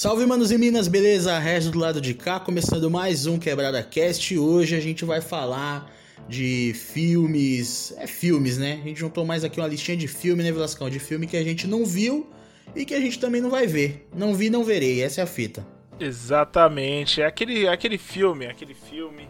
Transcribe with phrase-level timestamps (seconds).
[0.00, 1.38] Salve, manos e minas, beleza?
[1.38, 4.38] Regis do lado de cá, começando mais um Quebrada Cast.
[4.38, 5.92] Hoje a gente vai falar
[6.26, 7.92] de filmes.
[7.98, 8.80] É filmes, né?
[8.82, 10.88] A gente juntou mais aqui uma listinha de filme, né, Velascão?
[10.88, 12.30] De filme que a gente não viu
[12.74, 14.08] e que a gente também não vai ver.
[14.16, 15.02] Não vi, não verei.
[15.02, 15.66] Essa é a fita.
[16.00, 17.20] Exatamente.
[17.20, 19.28] É aquele, aquele filme, aquele filme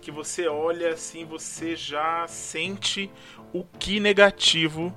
[0.00, 3.10] que você olha assim, você já sente
[3.52, 4.94] o que negativo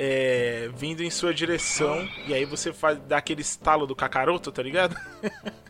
[0.00, 2.08] é, vindo em sua direção.
[2.28, 4.96] E aí você faz, dá aquele estalo do cacaroto, tá ligado?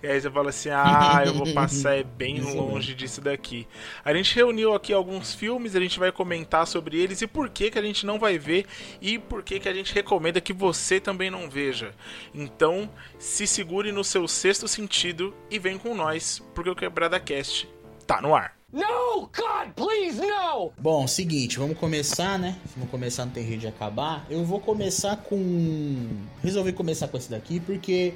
[0.00, 3.66] E aí você fala assim: ah, eu vou passar bem longe disso daqui.
[4.04, 7.68] A gente reuniu aqui alguns filmes, a gente vai comentar sobre eles e por que,
[7.68, 8.64] que a gente não vai ver
[9.00, 11.92] e por que, que a gente recomenda que você também não veja.
[12.32, 17.68] Então, se segure no seu sexto sentido e vem com nós, porque o Quebrada Cast
[18.06, 18.57] tá no ar.
[18.70, 20.70] No, God, please, no!
[20.78, 22.54] Bom, seguinte, vamos começar, né?
[22.76, 24.26] Vamos começar, não tem jeito de acabar.
[24.28, 26.06] Eu vou começar com.
[26.42, 28.12] Resolvi começar com esse daqui porque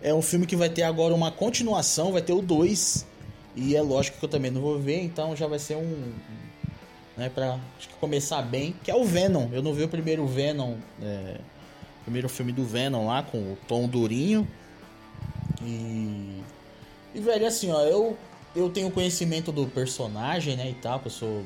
[0.00, 3.06] é um filme que vai ter agora uma continuação, vai ter o 2.
[3.54, 6.12] E é lógico que eu também não vou ver, então já vai ser um.
[7.14, 7.60] Né, pra
[8.00, 9.50] começar bem, que é o Venom.
[9.52, 11.36] Eu não vi o primeiro Venom, é,
[12.04, 14.48] primeiro filme do Venom lá, com o Tom Durinho.
[15.60, 16.40] E.
[17.14, 18.16] E, velho, assim, ó, eu
[18.54, 21.44] eu tenho conhecimento do personagem, né, e tal, que eu sou...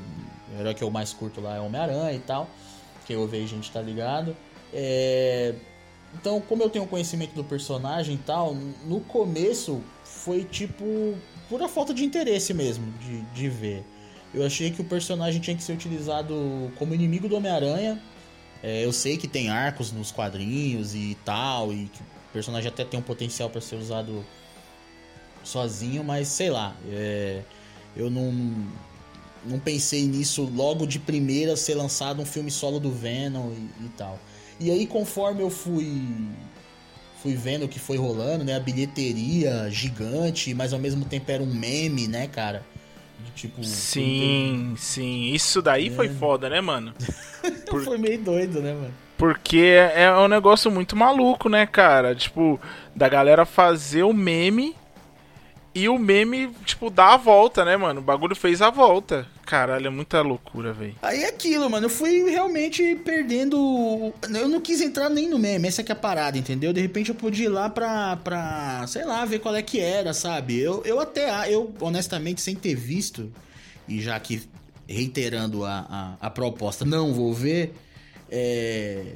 [0.52, 2.48] O herói que eu mais curto lá é Homem-Aranha e tal,
[3.04, 4.36] que eu vejo gente tá ligado.
[4.72, 5.54] É...
[6.14, 8.54] Então, como eu tenho conhecimento do personagem e tal,
[8.86, 11.14] no começo foi tipo
[11.48, 13.84] pura falta de interesse mesmo de, de ver.
[14.32, 18.00] Eu achei que o personagem tinha que ser utilizado como inimigo do Homem-Aranha.
[18.62, 22.84] É, eu sei que tem arcos nos quadrinhos e tal, e que o personagem até
[22.84, 24.24] tem um potencial para ser usado
[25.46, 27.42] sozinho, mas sei lá, é,
[27.96, 28.32] eu não,
[29.44, 33.88] não pensei nisso logo de primeira ser lançado um filme solo do Venom e, e
[33.96, 34.18] tal.
[34.58, 36.02] E aí conforme eu fui
[37.22, 41.42] fui vendo o que foi rolando, né, a bilheteria gigante, mas ao mesmo tempo era
[41.42, 42.62] um meme, né, cara?
[43.34, 44.76] Tipo, sim, tem...
[44.76, 45.32] sim.
[45.32, 45.90] Isso daí é.
[45.90, 46.94] foi foda, né, mano?
[47.68, 47.82] Por...
[47.84, 48.94] foi meio doido, né, mano?
[49.18, 52.14] Porque é, é um negócio muito maluco, né, cara?
[52.14, 52.60] Tipo,
[52.94, 54.74] da galera fazer o meme
[55.76, 58.00] e o meme, tipo, dá a volta, né, mano?
[58.00, 59.26] O bagulho fez a volta.
[59.44, 60.94] Caralho, é muita loucura, velho.
[61.02, 61.84] Aí é aquilo, mano.
[61.84, 64.10] Eu fui realmente perdendo.
[64.26, 66.72] Eu não quis entrar nem no meme, essa que é a parada, entendeu?
[66.72, 70.14] De repente eu podia ir lá pra, pra sei lá, ver qual é que era,
[70.14, 70.58] sabe?
[70.58, 73.30] Eu, eu até, eu honestamente, sem ter visto,
[73.86, 74.48] e já aqui
[74.88, 77.74] reiterando a, a, a proposta, não vou ver.
[78.30, 79.12] É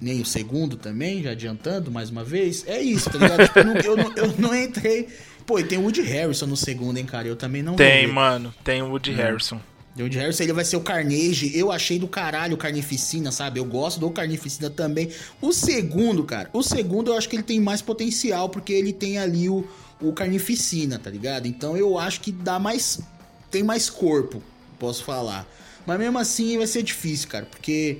[0.00, 2.64] nem o segundo também, já adiantando mais uma vez.
[2.66, 3.44] É isso, tá ligado?
[3.52, 5.08] tipo, eu, não, eu, não, eu não entrei
[5.50, 7.26] Pô, e tem o Woody Harrison no segundo, hein, cara?
[7.26, 8.54] Eu também não Tem, mano.
[8.62, 9.16] Tem o Woody hum.
[9.16, 9.60] Harrison.
[9.96, 11.50] O Woody Harrison, ele vai ser o Carnage.
[11.58, 13.58] Eu achei do caralho o Carnificina, sabe?
[13.58, 15.10] Eu gosto do Carnificina também.
[15.42, 19.18] O segundo, cara, o segundo eu acho que ele tem mais potencial, porque ele tem
[19.18, 19.66] ali o,
[20.00, 21.46] o Carnificina, tá ligado?
[21.46, 23.00] Então eu acho que dá mais.
[23.50, 24.40] Tem mais corpo,
[24.78, 25.48] posso falar.
[25.84, 27.98] Mas mesmo assim vai ser difícil, cara, porque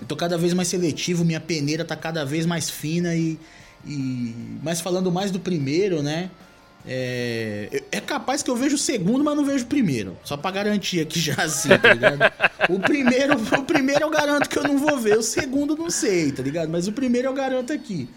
[0.00, 3.36] eu tô cada vez mais seletivo, minha peneira tá cada vez mais fina e.
[3.84, 4.32] e...
[4.62, 6.30] Mas falando mais do primeiro, né?
[6.86, 10.16] É, é capaz que eu vejo o segundo, mas não vejo o primeiro.
[10.24, 12.20] Só pra garantir aqui já assim, tá ligado?
[12.68, 16.32] o, primeiro, o primeiro eu garanto que eu não vou ver, o segundo não sei,
[16.32, 16.68] tá ligado?
[16.68, 18.08] Mas o primeiro eu garanto aqui.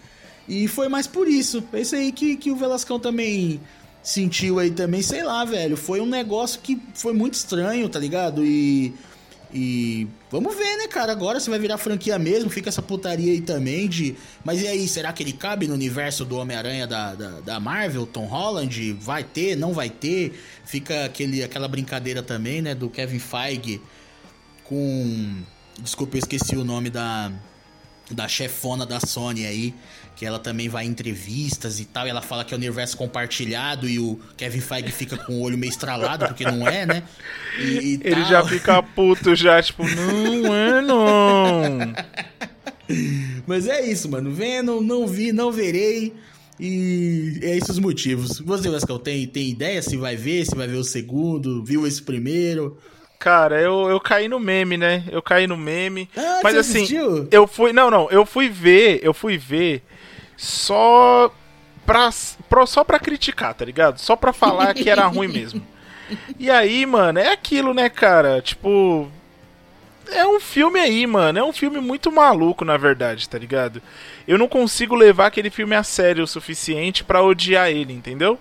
[0.48, 1.64] E foi mais por isso.
[1.72, 3.60] É isso aí que, que o Velascão também
[4.02, 5.76] sentiu aí também, sei lá, velho.
[5.76, 8.44] Foi um negócio que foi muito estranho, tá ligado?
[8.44, 8.94] E
[9.54, 11.12] e vamos ver, né, cara?
[11.12, 14.16] Agora você vai virar franquia mesmo, fica essa putaria aí também de.
[14.44, 18.04] Mas e aí, será que ele cabe no universo do Homem-Aranha da, da, da, Marvel,
[18.04, 18.92] Tom Holland?
[18.94, 20.42] Vai ter, não vai ter?
[20.64, 23.80] Fica aquele, aquela brincadeira também, né, do Kevin Feige
[24.64, 25.42] com.
[25.78, 27.30] Desculpa, eu esqueci o nome da.
[28.10, 29.74] Da chefona da Sony aí,
[30.16, 32.96] que ela também vai em entrevistas e tal, e ela fala que é o universo
[32.96, 37.02] compartilhado e o Kevin Feige fica com o olho meio estralado, porque não é, né?
[37.58, 38.24] E, e Ele tal.
[38.24, 41.94] já fica puto já, tipo, não é não.
[43.46, 44.32] Mas é isso, mano.
[44.32, 46.12] Vendo, não vi, não verei.
[46.60, 48.38] E é esses os motivos.
[48.40, 51.64] Você, Vascal, tem, tem ideia se vai ver, se vai ver o segundo?
[51.64, 52.78] Viu esse primeiro?
[53.18, 55.04] Cara, eu, eu caí no meme, né?
[55.10, 56.10] Eu caí no meme.
[56.16, 57.28] Ah, mas assim, assistiu?
[57.30, 57.72] eu fui.
[57.72, 59.82] Não, não, eu fui ver, eu fui ver
[60.36, 61.32] só
[61.86, 62.10] pra,
[62.66, 63.98] só pra criticar, tá ligado?
[63.98, 65.66] Só pra falar que era ruim mesmo.
[66.38, 68.40] E aí, mano, é aquilo, né, cara?
[68.40, 69.10] Tipo.
[70.10, 71.38] É um filme aí, mano.
[71.38, 73.80] É um filme muito maluco, na verdade, tá ligado?
[74.28, 78.38] Eu não consigo levar aquele filme a sério o suficiente para odiar ele, entendeu?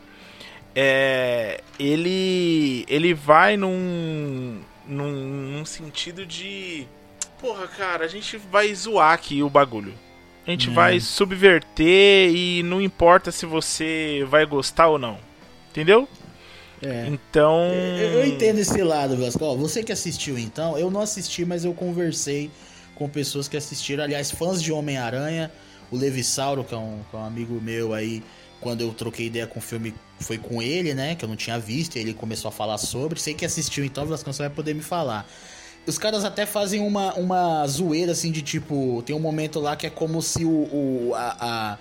[0.75, 6.87] É, ele ele vai num, num, num sentido de
[7.39, 9.93] porra, cara, a gente vai zoar aqui o bagulho
[10.47, 10.73] A gente é.
[10.73, 15.19] vai subverter e não importa se você vai gostar ou não.
[15.69, 16.07] Entendeu?
[16.81, 17.07] É.
[17.07, 17.65] Então.
[17.97, 19.55] Eu, eu, entendo esse lado, Vasco.
[19.57, 22.51] você que assistiu então, eu não assisti, mas eu conversei
[22.95, 24.03] com pessoas que assistiram.
[24.03, 25.51] Aliás, fãs de Homem-Aranha,
[25.89, 28.23] o Levissauro, que é, um, que é um amigo meu aí,
[28.63, 31.13] quando eu troquei ideia com o filme, foi com ele, né?
[31.15, 33.19] Que eu não tinha visto, e ele começou a falar sobre.
[33.19, 35.27] Sei que assistiu, então, Vasco, você vai poder me falar.
[35.85, 39.03] Os caras até fazem uma, uma zoeira, assim, de tipo...
[39.05, 40.49] Tem um momento lá que é como se o...
[40.49, 41.77] o a, a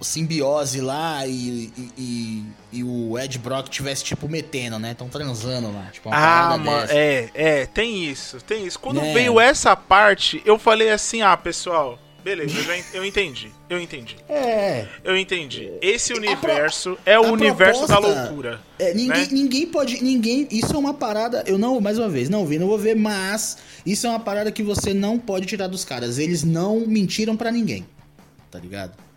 [0.00, 4.92] o simbiose lá e, e, e, o Ed Brock tivesse, tipo, metendo, né?
[4.92, 5.90] Estão transando lá.
[5.92, 8.80] Tipo, ah, mano, é, é, tem isso, tem isso.
[8.80, 9.12] Quando é.
[9.12, 14.16] veio essa parte, eu falei assim, ah, pessoal, beleza, eu, já, eu entendi, eu entendi.
[14.28, 14.86] É.
[15.02, 15.70] Eu entendi.
[15.80, 18.60] Esse universo pro, é o universo proposta, da loucura.
[18.78, 19.28] É, ninguém, né?
[19.32, 22.66] ninguém pode, ninguém, isso é uma parada, eu não, mais uma vez, não vi, não
[22.66, 26.18] vou ver, mas isso é uma parada que você não pode tirar dos caras.
[26.18, 27.86] Eles não mentiram para ninguém,
[28.50, 29.10] tá ligado?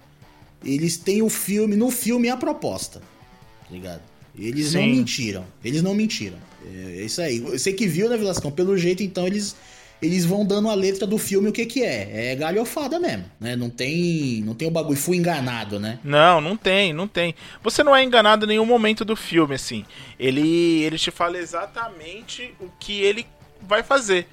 [0.66, 4.02] eles têm o filme, no filme a proposta, tá ligado?
[4.38, 4.78] Eles Sim.
[4.78, 6.38] não mentiram, eles não mentiram.
[6.66, 7.40] É, é isso aí.
[7.40, 8.52] Você que viu, né, Vilascão?
[8.52, 9.56] Pelo jeito, então, eles
[10.04, 12.32] eles vão dando a letra do filme o que que é.
[12.32, 13.56] É galhofada mesmo, né?
[13.56, 16.00] Não tem, não tem o bagulho, fui enganado, né?
[16.04, 17.34] Não, não tem, não tem.
[17.64, 19.86] Você não é enganado em nenhum momento do filme, assim.
[20.20, 23.26] Ele, ele te fala exatamente o que ele
[23.62, 24.28] vai fazer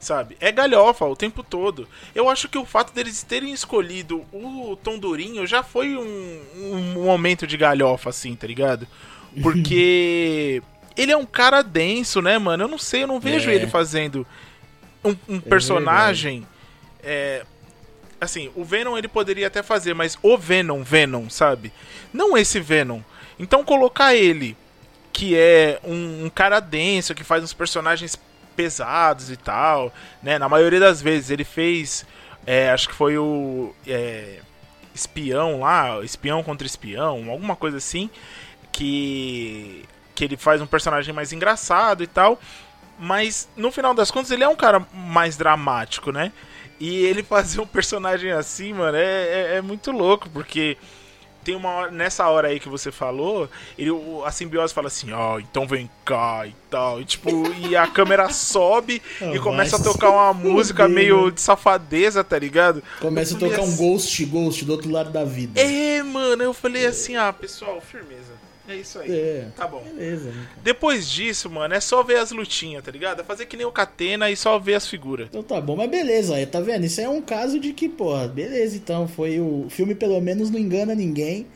[0.00, 0.36] sabe?
[0.38, 1.88] É galhofa o tempo todo.
[2.14, 7.04] Eu acho que o fato deles terem escolhido o Tom Durinho já foi um, um
[7.04, 8.86] momento de galhofa, assim, tá ligado?
[9.42, 10.62] Porque
[10.94, 12.64] ele é um cara denso, né, mano?
[12.64, 13.54] Eu não sei, eu não vejo é.
[13.54, 14.26] ele fazendo
[15.04, 16.46] um, um é personagem.
[17.02, 17.44] É,
[18.20, 21.72] assim, o Venom ele poderia até fazer, mas o Venom, Venom, sabe?
[22.12, 23.00] Não esse Venom.
[23.38, 24.56] Então colocar ele,
[25.12, 28.18] que é um, um cara denso, que faz uns personagens
[28.56, 29.92] pesados e tal,
[30.22, 30.38] né?
[30.38, 32.06] Na maioria das vezes ele fez,
[32.46, 34.38] é, acho que foi o é,
[34.94, 38.08] espião lá, espião contra espião, alguma coisa assim,
[38.72, 39.84] que
[40.14, 42.40] que ele faz um personagem mais engraçado e tal,
[42.98, 46.32] mas no final das contas ele é um cara mais dramático, né?
[46.78, 50.76] E ele fazer um personagem assim, mano, é, é, é muito louco, porque
[51.44, 53.48] tem uma hora, nessa hora aí que você falou,
[53.78, 53.90] ele,
[54.24, 57.00] a simbiose fala assim, ó, oh, então vem cá e tal.
[57.00, 57.30] E tipo,
[57.60, 59.02] e a câmera sobe
[59.32, 62.82] e começa a tocar uma música meio de safadeza, tá ligado?
[63.00, 65.60] Começa a tocar assim, um ghost, ghost do outro lado da vida.
[65.60, 68.33] É, mano, eu falei assim, ah, pessoal, firmeza.
[68.66, 69.10] É isso aí.
[69.12, 69.82] É, tá bom.
[69.82, 73.20] Beleza, né, Depois disso, mano, é só ver as lutinhas, tá ligado?
[73.20, 75.28] É fazer que nem o Catena e só ver as figuras.
[75.28, 76.84] Então tá bom, mas beleza, aí, tá vendo?
[76.84, 80.50] Isso é um caso de que, porra, beleza, então foi o, o filme pelo menos
[80.50, 81.46] não engana ninguém,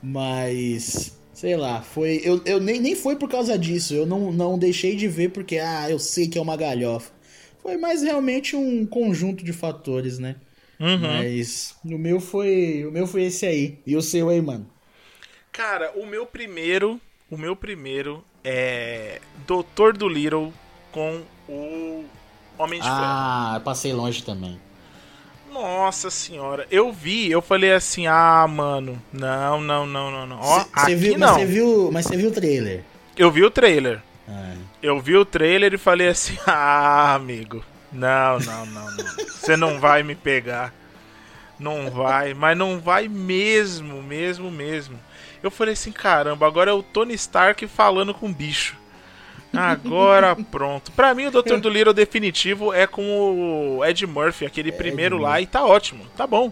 [0.00, 4.56] mas sei lá, foi eu, eu nem, nem foi por causa disso, eu não, não
[4.56, 7.12] deixei de ver porque ah, eu sei que é uma galhofa.
[7.60, 10.36] Foi mais realmente um conjunto de fatores, né?
[10.78, 10.98] Uhum.
[10.98, 13.78] Mas o meu foi, o meu foi esse aí.
[13.86, 14.66] E o seu aí, mano?
[15.54, 20.52] Cara, o meu primeiro, o meu primeiro é Doutor do Little
[20.90, 22.04] com o
[22.58, 22.98] Homem de Ferro.
[23.00, 24.60] Ah, passei longe também.
[25.52, 30.40] Nossa senhora, eu vi, eu falei assim, ah, mano, não, não, não, não, não.
[30.40, 31.28] Ó, cê, viu, não.
[31.28, 32.82] Mas você viu, mas você viu o trailer?
[33.16, 34.02] Eu vi o trailer.
[34.28, 34.56] Ah.
[34.82, 39.04] Eu vi o trailer e falei assim, ah, amigo, não, não, não, não.
[39.28, 40.74] Você não vai me pegar.
[41.60, 44.98] Não vai, mas não vai mesmo, mesmo, mesmo.
[45.44, 48.78] Eu falei assim, caramba, agora é o Tony Stark falando com o bicho.
[49.52, 50.90] Agora pronto.
[50.92, 51.58] Pra mim, o Dr.
[51.60, 56.26] Dolittle definitivo é com o Ed Murphy, aquele é primeiro lá, e tá ótimo, tá
[56.26, 56.50] bom.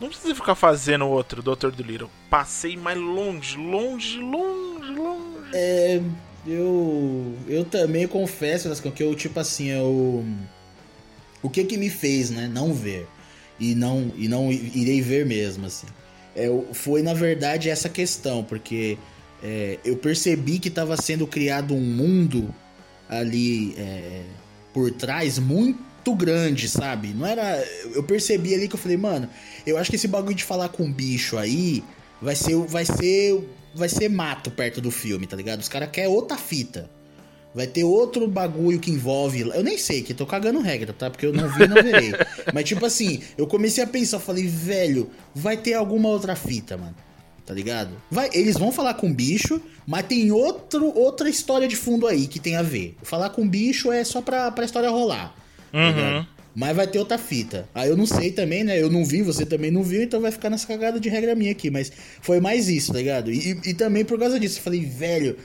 [0.00, 1.68] Não precisa ficar fazendo outro Dr.
[1.68, 2.10] Dolittle.
[2.30, 5.50] Passei mais longe, longe, longe, longe.
[5.52, 6.00] É.
[6.46, 7.36] Eu.
[7.46, 10.24] Eu também confesso, que eu, tipo assim, eu.
[11.42, 12.48] O que que me fez, né?
[12.50, 13.06] Não ver.
[13.60, 15.86] E não, e não irei ver mesmo, assim
[16.38, 18.96] é, foi na verdade essa questão, porque
[19.42, 22.54] é, eu percebi que estava sendo criado um mundo
[23.08, 24.22] ali é,
[24.72, 27.08] por trás muito grande, sabe?
[27.08, 27.64] Não era.
[27.92, 29.28] Eu percebi ali que eu falei, mano,
[29.66, 31.82] eu acho que esse bagulho de falar com bicho aí
[32.22, 32.56] vai ser.
[32.56, 33.44] Vai ser.
[33.74, 35.60] Vai ser mato perto do filme, tá ligado?
[35.60, 36.90] Os caras querem outra fita.
[37.58, 39.40] Vai ter outro bagulho que envolve.
[39.40, 41.10] Eu nem sei, que tô cagando regra, tá?
[41.10, 42.12] Porque eu não vi e não verei.
[42.54, 46.94] Mas, tipo assim, eu comecei a pensar, falei, velho, vai ter alguma outra fita, mano.
[47.44, 47.90] Tá ligado?
[48.08, 52.38] Vai, eles vão falar com bicho, mas tem outro, outra história de fundo aí que
[52.38, 52.94] tem a ver.
[53.02, 55.34] Falar com bicho é só pra, pra história rolar.
[55.72, 56.26] Tá uhum.
[56.54, 57.68] mas vai ter outra fita.
[57.74, 58.80] Aí eu não sei também, né?
[58.80, 61.50] Eu não vi, você também não viu, então vai ficar nessa cagada de regra minha
[61.50, 61.70] aqui.
[61.70, 63.32] Mas foi mais isso, tá ligado?
[63.32, 65.36] E, e também por causa disso, eu falei, velho,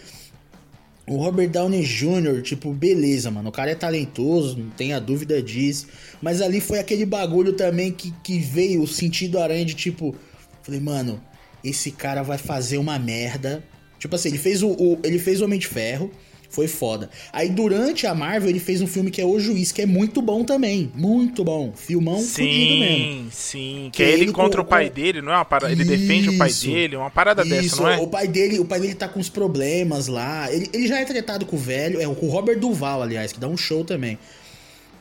[1.06, 3.50] O Robert Downey Jr., tipo, beleza, mano.
[3.50, 5.88] O cara é talentoso, não tenha dúvida disso.
[6.22, 10.16] Mas ali foi aquele bagulho também que, que veio o sentido aranha de tipo.
[10.62, 11.22] Falei, mano,
[11.64, 13.62] esse cara vai fazer uma merda.
[14.00, 16.10] Tipo assim, ele fez o, o ele fez o Homem de Ferro.
[16.54, 17.10] Foi foda.
[17.34, 20.22] Aí durante a Marvel ele fez um filme que é O Juiz, que é muito
[20.22, 20.92] bom também.
[20.94, 21.74] Muito bom.
[21.76, 22.96] Filmão sim, mesmo.
[22.96, 23.90] Sim, sim.
[23.92, 25.72] Que, que é ele, contra com, o pai dele, não é uma parada.
[25.72, 27.98] Ele defende o pai dele, uma parada isso, dessa, não é?
[27.98, 30.54] O pai dele, o pai dele tá com uns problemas lá.
[30.54, 33.40] Ele, ele já é tratado com o velho, é com o Robert Duval, aliás, que
[33.40, 34.20] dá um show também.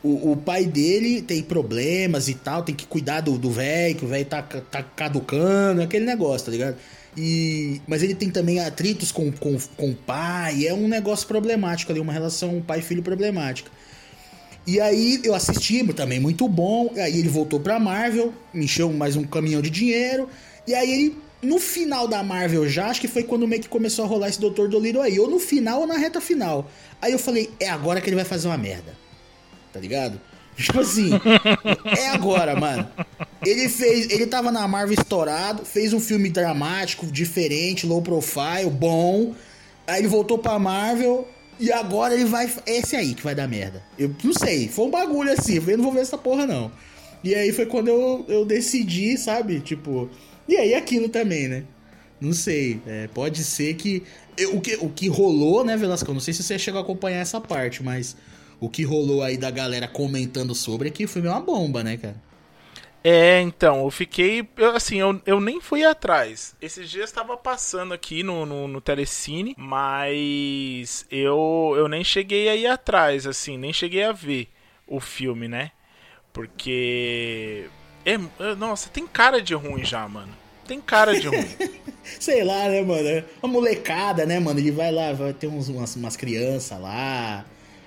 [0.02, 4.08] O, o, pai dele tem problemas e tal, tem que cuidar do velho, que o
[4.08, 6.76] velho tá, tá caducando, aquele negócio, tá ligado?
[7.16, 11.92] E, mas ele tem também atritos com, com, com o pai, é um negócio problemático
[11.92, 13.70] ali, uma relação pai-filho problemática.
[14.66, 16.92] E aí eu assisti, também muito bom.
[16.96, 20.28] Aí ele voltou pra Marvel, me encheu mais um caminhão de dinheiro.
[20.66, 24.04] E aí ele, no final da Marvel já, acho que foi quando meio que começou
[24.04, 26.70] a rolar esse Doutor Dolittle aí, ou no final ou na reta final.
[27.00, 28.96] Aí eu falei, é agora que ele vai fazer uma merda.
[29.72, 30.20] Tá ligado?
[30.56, 31.10] Tipo assim,
[31.98, 32.88] é agora, mano.
[33.44, 34.10] Ele fez.
[34.10, 39.34] Ele tava na Marvel estourado, fez um filme dramático, diferente, low profile, bom.
[39.86, 41.26] Aí ele voltou pra Marvel.
[41.58, 42.50] E agora ele vai.
[42.66, 43.82] Esse aí que vai dar merda.
[43.98, 44.68] Eu não sei.
[44.68, 45.56] Foi um bagulho assim.
[45.56, 46.72] Eu não vou ver essa porra, não.
[47.22, 49.60] E aí foi quando eu, eu decidi, sabe?
[49.60, 50.10] Tipo.
[50.48, 51.64] E aí aquilo também, né?
[52.20, 52.80] Não sei.
[52.86, 54.02] É, pode ser que.
[54.52, 54.76] o, que.
[54.76, 56.12] O que rolou, né, Velasco?
[56.12, 58.16] Não sei se você chegou a acompanhar essa parte, mas
[58.62, 61.82] o que rolou aí da galera comentando sobre é que o filme é uma bomba,
[61.82, 62.14] né, cara?
[63.02, 64.48] É, então, eu fiquei.
[64.56, 66.54] Eu, assim, eu, eu nem fui atrás.
[66.62, 72.64] Esses dias estava passando aqui no, no, no, Telecine, mas eu, eu nem cheguei aí
[72.64, 74.48] atrás, assim, nem cheguei a ver
[74.86, 75.72] o filme, né?
[76.32, 77.68] Porque.
[78.06, 80.32] É, é nossa, tem cara de ruim já, mano.
[80.68, 81.48] Tem cara de ruim.
[82.20, 83.24] Sei lá, né, mano?
[83.42, 84.60] Uma molecada, né, mano?
[84.60, 87.44] Ele vai lá, vai ter uns, umas, umas crianças lá.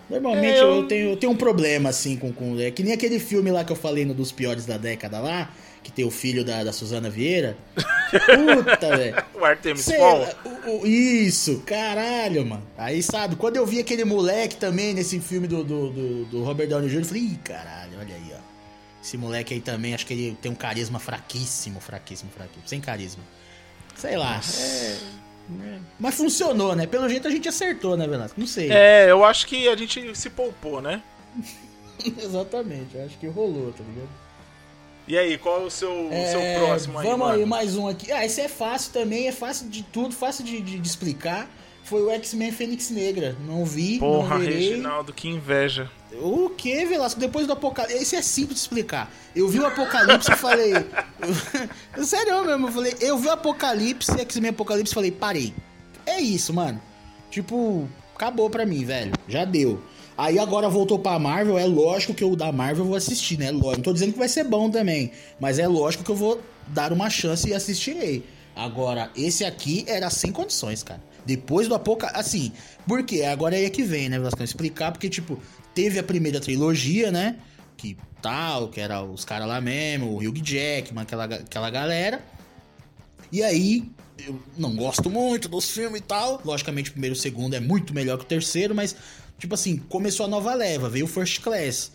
[0.09, 0.75] Normalmente é, eu...
[0.75, 0.88] eu...
[0.88, 2.59] tenho, eu tenho um problema, assim, com, com.
[2.59, 5.51] É que nem aquele filme lá que eu falei no dos piores da década lá,
[5.83, 7.57] que tem o filho da, da Suzana Vieira.
[7.75, 9.24] Puta, velho.
[9.33, 10.85] o Artemis Paul.
[10.85, 12.63] Isso, caralho, mano.
[12.77, 16.67] Aí, sabe, quando eu vi aquele moleque também nesse filme do, do, do, do Robert
[16.67, 18.45] Downey Jr., eu falei, ih, caralho, olha aí, ó.
[19.03, 22.67] Esse moleque aí também, acho que ele tem um carisma fraquíssimo, fraquíssimo, fraquíssimo.
[22.67, 23.24] Sem carisma.
[23.95, 24.41] Sei lá.
[24.59, 25.25] É.
[25.62, 25.78] É.
[26.00, 26.88] Mas funcionou, né?
[26.88, 28.40] Pelo jeito a gente acertou, né, Velasco?
[28.40, 28.72] Não sei.
[28.72, 31.02] É, eu acho que a gente se poupou, né?
[32.06, 34.10] Exatamente, eu acho que rolou, tá ligado?
[35.08, 37.06] E aí, qual é o seu, é, seu próximo aí?
[37.06, 37.40] Vamos mano?
[37.40, 38.12] aí, mais um aqui.
[38.12, 41.48] Ah, esse é fácil também, é fácil de tudo, fácil de, de, de explicar.
[41.84, 43.36] Foi o X-Men Fênix Negra.
[43.46, 44.70] Não vi, Porra, não verei.
[44.70, 45.92] Reginaldo, que inveja.
[46.22, 47.19] O que, Velasco?
[47.19, 48.01] Depois do Apocalipse.
[48.01, 49.12] Esse é simples de explicar.
[49.36, 50.74] Eu vi o Apocalipse e falei.
[52.03, 52.95] Sério mesmo, eu falei.
[53.00, 55.53] Eu vi o Apocalipse, X-Men Apocalipse falei, parei.
[56.05, 56.81] É isso, mano.
[57.29, 59.13] Tipo, acabou pra mim, velho.
[59.27, 59.81] Já deu.
[60.17, 63.51] Aí agora voltou pra Marvel, é lógico que eu da Marvel eu vou assistir, né?
[63.51, 63.75] Lógico.
[63.77, 65.12] Não tô dizendo que vai ser bom também.
[65.39, 68.24] Mas é lógico que eu vou dar uma chance e assistirei.
[68.55, 71.03] Agora, esse aqui era sem condições, cara.
[71.25, 72.19] Depois do Apocalipse.
[72.19, 72.53] Assim,
[72.88, 73.24] por quê?
[73.24, 74.41] Agora é aí que vem, né, Velasco?
[74.41, 75.38] Explicar, porque, tipo,
[75.75, 77.36] teve a primeira trilogia, né?
[77.77, 82.24] Que tal, que era os caras lá mesmo, o Hugh Jackman, aquela, aquela galera.
[83.32, 83.84] E aí,
[84.25, 86.41] eu não gosto muito dos filmes e tal.
[86.44, 88.96] Logicamente, o primeiro e o segundo é muito melhor que o terceiro, mas,
[89.38, 91.91] tipo assim, começou a nova leva, veio o First Class.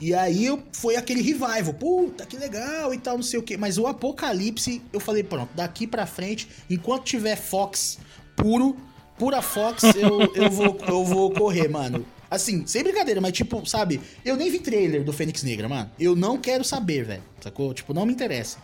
[0.00, 3.56] E aí foi aquele revival, puta que legal e tal, não sei o que.
[3.56, 7.98] Mas o Apocalipse, eu falei, pronto, daqui pra frente, enquanto tiver Fox
[8.36, 8.76] puro,
[9.18, 12.04] pura Fox, eu, eu, vou, eu vou correr, mano.
[12.30, 14.00] Assim, sem brincadeira, mas tipo, sabe?
[14.24, 15.90] Eu nem vi trailer do Fênix Negra, mano.
[15.98, 17.22] Eu não quero saber, velho.
[17.40, 17.72] Sacou?
[17.72, 18.58] Tipo, não me interessa.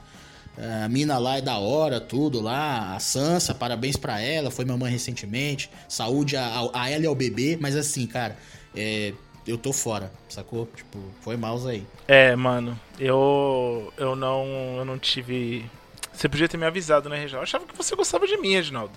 [0.58, 2.94] A mina lá é da hora, tudo lá.
[2.94, 4.50] A Sansa, parabéns pra ela.
[4.50, 5.70] Foi mamãe recentemente.
[5.88, 7.56] Saúde a, a ela e ao bebê.
[7.60, 8.36] Mas assim, cara,
[8.76, 9.12] é,
[9.46, 10.68] eu tô fora, sacou?
[10.74, 11.86] Tipo, foi mouse aí.
[12.06, 12.78] É, mano.
[12.98, 13.92] Eu.
[13.96, 14.46] Eu não.
[14.78, 15.64] Eu não tive.
[16.12, 17.38] Você podia ter me avisado, né, Reginaldo?
[17.38, 18.92] Eu achava que você gostava de mim, Reginaldo.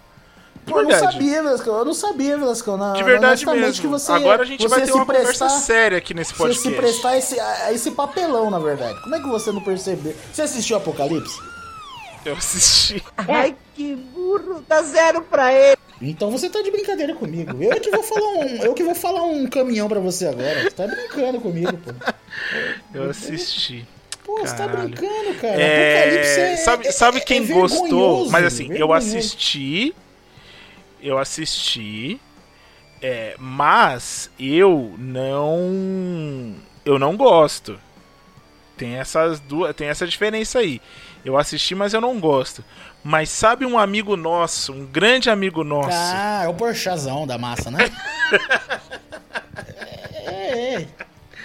[0.66, 1.70] Pô, eu não sabia, Velasco.
[1.70, 2.78] Eu não sabia, Velasco.
[2.78, 3.82] Na, de verdade mesmo.
[3.82, 6.64] Que você, Agora a gente vai ter uma prestar, conversa séria aqui nesse podcast.
[6.64, 9.00] Você se prestar esse, a, esse papelão, na verdade.
[9.02, 10.16] Como é que você não percebeu?
[10.32, 11.40] Você assistiu Apocalipse?
[12.26, 13.04] Eu assisti.
[13.18, 14.64] Ai, que burro.
[14.68, 15.78] Dá zero pra ele.
[16.02, 17.62] Então você tá de brincadeira comigo.
[17.62, 20.64] Eu que vou falar um, eu que vou falar um caminhão pra você agora.
[20.64, 21.92] Você tá brincando comigo, pô.
[22.94, 23.88] Eu assisti.
[24.24, 24.50] Pô, Caralho.
[24.50, 25.62] você tá brincando, cara.
[25.62, 26.04] É...
[26.04, 28.30] Apocalipse é, sabe, sabe é, quem é gostou?
[28.30, 28.82] Mas assim, vergonhoso.
[28.82, 29.96] eu assisti
[31.04, 32.20] eu assisti,
[33.02, 36.56] é, mas eu não
[36.86, 37.80] eu não gosto.
[38.78, 40.82] Tem essas duas, tem essa diferença aí.
[41.24, 42.64] Eu assisti, mas eu não gosto.
[43.04, 45.90] Mas sabe um amigo nosso, um grande amigo nosso.
[45.92, 47.80] Ah, é o Porchazão da massa, né?
[50.26, 50.88] é, é.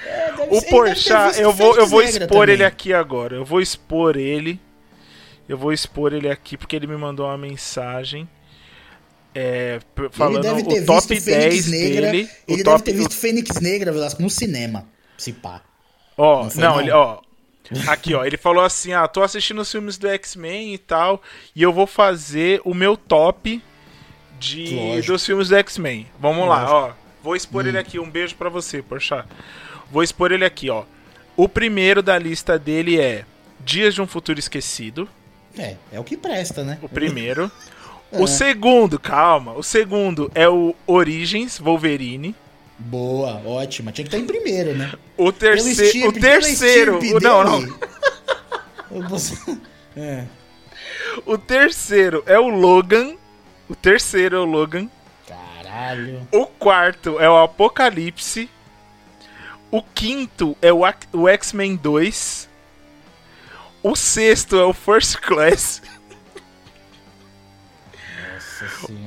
[0.06, 2.54] é o Porchat, eu vou, eu vou expor também.
[2.54, 3.36] ele aqui agora.
[3.36, 4.60] Eu vou expor ele.
[5.48, 8.28] Eu vou expor ele aqui porque ele me mandou uma mensagem.
[9.40, 9.78] É,
[10.11, 12.28] falando o top 10 Negra, dele.
[12.49, 14.88] Ele deve ter visto Fênix Negra, Velasco, no cinema.
[15.16, 15.62] Se pá.
[16.16, 17.21] Ó, não, não, não, ele, ó.
[17.87, 21.23] Aqui, ó, ele falou assim: ah, tô assistindo os filmes do X-Men e tal,
[21.54, 23.62] e eu vou fazer o meu top
[24.40, 26.09] de dos filmes do X-Men.
[26.18, 26.73] Vamos Lógico.
[26.73, 26.92] lá, ó.
[27.23, 27.68] Vou expor hum.
[27.68, 28.00] ele aqui.
[28.00, 29.25] Um beijo para você, Porchat.
[29.92, 30.83] Vou expor ele aqui, ó.
[31.37, 33.25] O primeiro da lista dele é
[33.61, 35.09] Dias de um Futuro Esquecido.
[35.57, 36.78] É, é o que presta, né?
[36.83, 37.49] O primeiro.
[38.12, 38.20] é.
[38.20, 39.52] O segundo, calma.
[39.52, 42.34] O segundo é o Origins Wolverine.
[42.78, 43.92] Boa, ótima.
[43.92, 44.92] Tinha que estar em primeiro, né?
[45.16, 46.08] O terceiro.
[46.08, 46.98] O terceiro.
[46.98, 47.78] O, não, não.
[49.96, 50.24] é.
[51.26, 53.14] O terceiro é o Logan.
[53.68, 54.88] O terceiro é o Logan.
[55.26, 56.26] Caralho.
[56.32, 58.48] O quarto é o Apocalipse.
[59.70, 60.80] O quinto é o,
[61.12, 62.48] o X-Men 2.
[63.82, 65.82] O sexto é o First Class.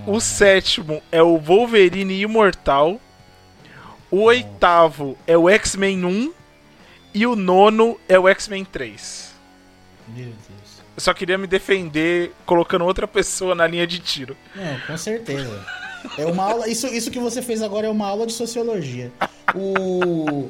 [0.08, 3.00] O sétimo é o Wolverine Imortal.
[4.10, 6.34] O oitavo é o X-Men 1
[7.14, 9.32] e o nono é o X-Men 3.
[10.10, 10.82] Meu Deus.
[10.96, 14.36] Eu só queria me defender colocando outra pessoa na linha de tiro.
[14.56, 15.66] Não, com certeza.
[16.18, 16.68] É uma aula.
[16.68, 19.12] Isso, isso que você fez agora é uma aula de sociologia.
[19.56, 20.50] O.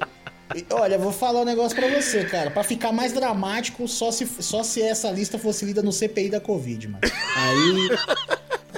[0.72, 2.52] Olha, vou falar um negócio pra você, cara.
[2.52, 6.42] Pra ficar mais dramático, só se, só se essa lista fosse lida no CPI da
[6.42, 7.02] Covid, mano.
[7.36, 7.90] Aí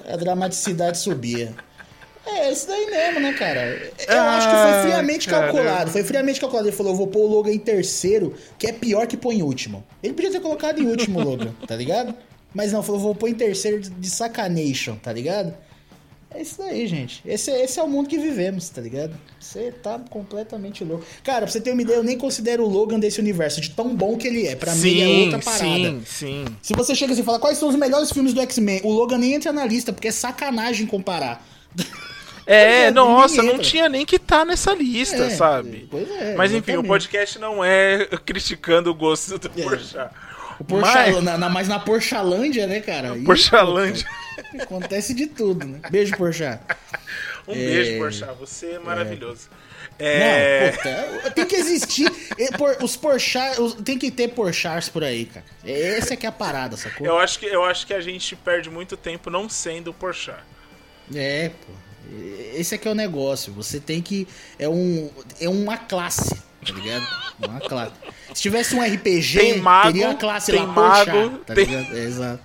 [0.08, 1.54] a dramaticidade subia.
[2.26, 3.92] É, isso daí mesmo, né, cara?
[4.08, 5.44] Eu ah, acho que foi friamente cara.
[5.44, 5.92] calculado.
[5.92, 6.68] Foi friamente calculado.
[6.70, 9.84] Ele falou: vou pôr o Logan em terceiro, que é pior que pôr em último.
[10.02, 12.16] Ele podia ter colocado em último o Logan, tá ligado?
[12.54, 15.54] Mas não, falou: vou pôr em terceiro de sacanation, tá ligado?
[16.34, 17.22] É isso daí, gente.
[17.26, 19.14] Esse, esse é o mundo que vivemos, tá ligado?
[19.40, 21.06] Você tá completamente louco.
[21.24, 23.96] Cara, pra você ter uma ideia, eu nem considero o Logan desse universo, de tão
[23.96, 24.56] bom que ele é.
[24.56, 25.66] Pra sim, mim é outra parada.
[25.66, 26.46] Sim, sim.
[26.62, 29.20] Se você chega assim e fala quais são os melhores filmes do X-Men, o Logan
[29.20, 31.46] nem entra na lista, porque é sacanagem comparar.
[32.46, 35.88] É, nossa, não tinha nem que estar tá nessa lista, é, sabe?
[35.90, 36.36] Pois é.
[36.36, 36.86] Mas enfim, exatamente.
[36.86, 39.64] o podcast não é criticando o gosto do é.
[39.64, 40.12] Porchat.
[40.64, 41.24] O Porchat, Mas...
[41.24, 43.14] na, na, mais na Porchalândia, né, cara?
[43.26, 44.08] Porchalândia.
[44.62, 45.80] Acontece de tudo, né?
[45.92, 46.62] Beijo, Porchat.
[47.46, 47.56] Um é...
[47.56, 48.34] beijo, Porchat.
[48.40, 49.50] Você é maravilhoso.
[50.00, 50.72] É...
[50.72, 52.10] Não, puta, tem que existir.
[52.82, 55.46] Os Porchat, tem que ter Porchars por aí, cara.
[55.66, 57.06] Essa é que é a parada, sacou?
[57.06, 60.40] Eu acho que, eu acho que a gente perde muito tempo não sendo Porchat.
[61.14, 61.74] É, pô.
[62.56, 63.52] Esse aqui é o negócio.
[63.54, 64.28] Você tem que.
[64.58, 65.10] É, um,
[65.42, 67.08] é uma classe, tá ligado?
[67.40, 67.92] Uma classe.
[68.34, 71.66] Se tivesse um RPG, tem mago, teria uma classe tem lá mago, tá tem...
[71.66, 71.98] ligado?
[71.98, 72.44] É, exato.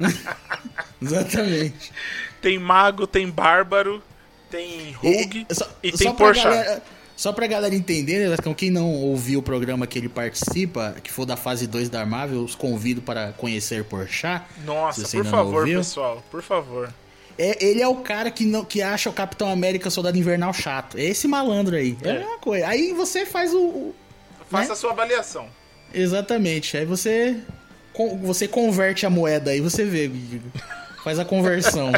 [1.00, 1.92] Exatamente.
[2.40, 4.02] Tem mago, tem bárbaro,
[4.50, 6.82] tem Rogue e, só, e tem Porchat.
[7.16, 11.24] Só pra galera entender, né, quem não ouviu o programa que ele participa, que for
[11.24, 14.44] da fase 2 da Marvel, os convido para conhecer Porchat.
[14.64, 16.92] Nossa, por favor, pessoal, por favor.
[17.42, 20.96] É, ele é o cara que, não, que acha o Capitão América Soldado Invernal chato.
[20.96, 21.98] É esse malandro aí.
[22.04, 22.68] É, é uma coisa.
[22.68, 23.58] Aí você faz o.
[23.58, 23.94] o
[24.48, 24.72] Faça né?
[24.74, 25.48] a sua avaliação.
[25.92, 26.76] Exatamente.
[26.76, 27.36] Aí você.
[28.22, 30.08] Você converte a moeda aí, você vê,
[31.02, 31.90] Faz a conversão.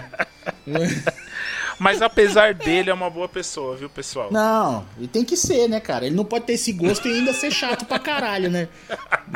[1.78, 4.32] Mas apesar dele, é uma boa pessoa, viu, pessoal?
[4.32, 6.06] Não, e tem que ser, né, cara?
[6.06, 8.68] Ele não pode ter esse gosto e ainda ser chato pra caralho, né?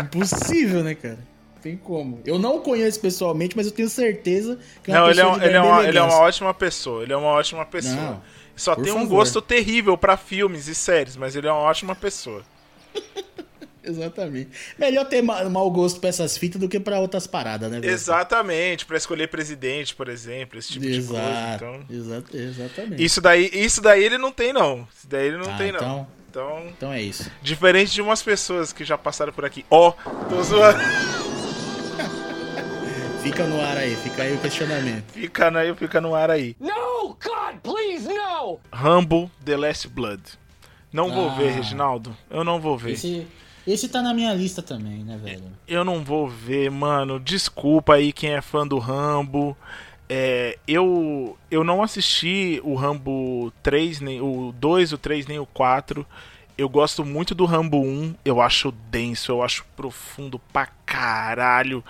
[0.01, 1.18] Impossível, né, cara?
[1.62, 2.21] Tem como.
[2.25, 5.27] Eu não o conheço pessoalmente, mas eu tenho certeza que é uma não, ele é,
[5.27, 7.03] um, ele, é uma, ele é uma ótima pessoa.
[7.03, 7.97] Ele é uma ótima pessoa.
[7.97, 8.23] Não,
[8.55, 9.03] Só tem favor.
[9.03, 12.42] um gosto terrível para filmes e séries, mas ele é uma ótima pessoa.
[13.83, 14.51] Exatamente.
[14.79, 17.81] Melhor ter mau gosto pra essas fitas do que pra outras paradas, né?
[17.83, 21.55] Exatamente, para escolher presidente, por exemplo, esse tipo Exato, de coisa.
[21.55, 23.03] Então, Exato, exatamente.
[23.03, 24.87] Isso daí, isso daí ele não tem, não.
[24.94, 26.07] Isso daí ele não ah, tem, então, não.
[26.29, 27.31] Então, então é isso.
[27.40, 29.64] Diferente de umas pessoas que já passaram por aqui.
[29.71, 30.79] Ó, oh, tô zoando.
[33.22, 35.12] Fica no ar aí, fica aí o questionamento.
[35.12, 36.57] Fica, no, fica no ar aí.
[36.61, 38.59] No, God, please, no!
[38.72, 40.22] Rambo The Last Blood.
[40.92, 42.16] Não ah, vou ver, Reginaldo.
[42.31, 42.92] Eu não vou ver.
[42.92, 43.26] Esse,
[43.66, 45.44] esse tá na minha lista também, né, velho?
[45.66, 47.20] Eu não vou ver, mano.
[47.20, 49.57] Desculpa aí quem é fã do Rambo.
[50.09, 55.44] É, eu, eu não assisti o Rambo 3, nem o 2, o 3, nem o
[55.44, 56.07] 4.
[56.59, 61.85] Eu gosto muito do Rambo 1, eu acho denso, eu acho profundo pra caralho.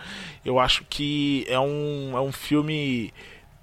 [0.45, 3.11] Eu acho que é um, é um filme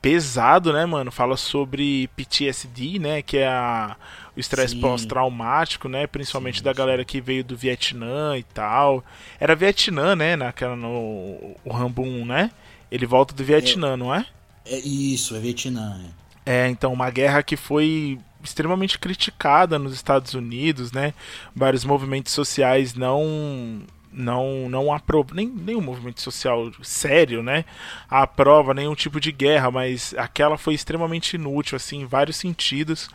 [0.02, 1.12] pesado, né, mano?
[1.12, 3.22] Fala sobre PTSD, né?
[3.22, 3.96] Que é a,
[4.36, 6.08] o estresse pós-traumático, né?
[6.08, 9.06] Principalmente sim, da galera que veio do Vietnã e tal.
[9.39, 10.36] Era Vietnã, né?
[10.36, 12.50] Naquela, no o Rambo 1, né?
[12.91, 14.26] Ele volta do Vietnã, não é?
[14.65, 16.02] É isso, é Vietnã.
[16.46, 21.14] É, então, uma guerra que foi extremamente criticada nos Estados Unidos, né?
[21.56, 23.82] Vários movimentos sociais não
[24.12, 27.66] não não aprova nem nenhum movimento social sério, né?
[28.10, 33.10] Aprova nenhum tipo de guerra, mas aquela foi extremamente inútil assim em vários sentidos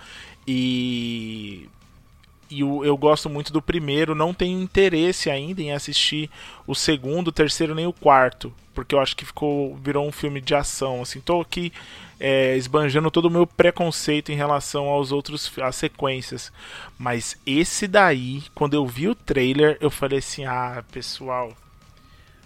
[0.46, 1.68] e
[2.50, 6.28] e o, eu gosto muito do primeiro, não tenho interesse ainda em assistir
[6.66, 10.40] o segundo, o terceiro nem o quarto, porque eu acho que ficou virou um filme
[10.40, 11.72] de ação, assim, tô aqui
[12.18, 16.52] é, esbanjando todo o meu preconceito em relação aos outros às sequências,
[16.98, 21.52] mas esse daí, quando eu vi o trailer, eu falei assim: "Ah, pessoal,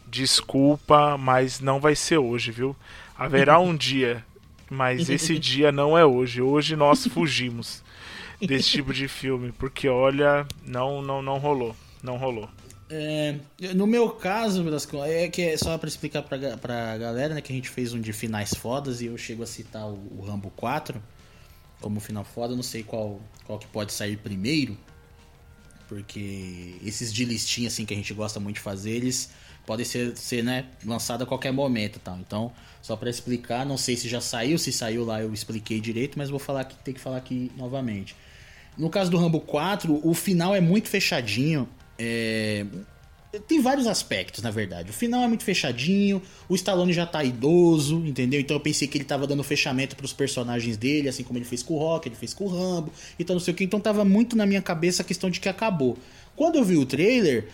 [0.06, 2.76] desculpa, mas não vai ser hoje, viu?
[3.18, 4.24] Haverá um dia,
[4.70, 6.42] mas esse dia não é hoje.
[6.42, 7.83] Hoje nós fugimos."
[8.46, 12.48] Desse tipo de filme, porque olha, não não não rolou, não rolou.
[12.90, 13.36] É,
[13.74, 14.64] no meu caso,
[15.04, 18.00] é que é só para explicar pra, pra galera, né, que a gente fez um
[18.00, 21.02] de finais fodas e eu chego a citar o, o Rambo 4
[21.80, 24.76] como final foda, não sei qual qual que pode sair primeiro,
[25.88, 29.30] porque esses de listinha assim que a gente gosta muito de fazer, eles
[29.66, 32.18] podem ser, ser né, lançado a qualquer momento, tal.
[32.18, 32.52] Então,
[32.82, 36.30] só para explicar, não sei se já saiu, se saiu lá eu expliquei direito, mas
[36.30, 38.14] vou falar aqui, ter que falar aqui novamente.
[38.76, 41.68] No caso do Rambo 4, o final é muito fechadinho.
[41.98, 42.66] É...
[43.48, 44.90] Tem vários aspectos, na verdade.
[44.90, 48.40] O final é muito fechadinho, o Stallone já tá idoso, entendeu?
[48.40, 51.44] Então eu pensei que ele tava dando fechamento para os personagens dele, assim como ele
[51.44, 53.64] fez com o Rock, ele fez com o Rambo, então não sei o que.
[53.64, 55.98] Então tava muito na minha cabeça a questão de que acabou.
[56.36, 57.48] Quando eu vi o trailer,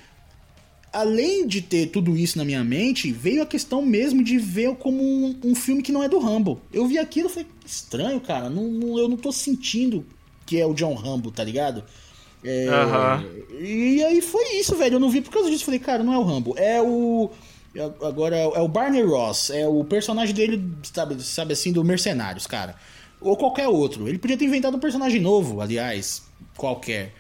[0.93, 5.03] além de ter tudo isso na minha mente, veio a questão mesmo de ver como
[5.03, 6.61] um, um filme que não é do Rambo.
[6.73, 10.05] Eu vi aquilo e falei, estranho, cara, não, não, eu não tô sentindo
[10.51, 11.85] que é o John Rambo, tá ligado?
[12.43, 12.67] É.
[13.61, 14.97] E aí foi isso, velho.
[14.97, 15.65] Eu não vi por causa disso.
[15.65, 16.57] Falei, cara, não é o Rambo.
[16.59, 17.31] É o.
[17.73, 19.51] É, agora é o Barney Ross.
[19.51, 22.75] É o personagem dele, sabe, sabe assim, do Mercenários, cara.
[23.21, 24.09] Ou qualquer outro.
[24.09, 26.25] Ele podia ter inventado um personagem novo, aliás.
[26.57, 27.15] Qualquer.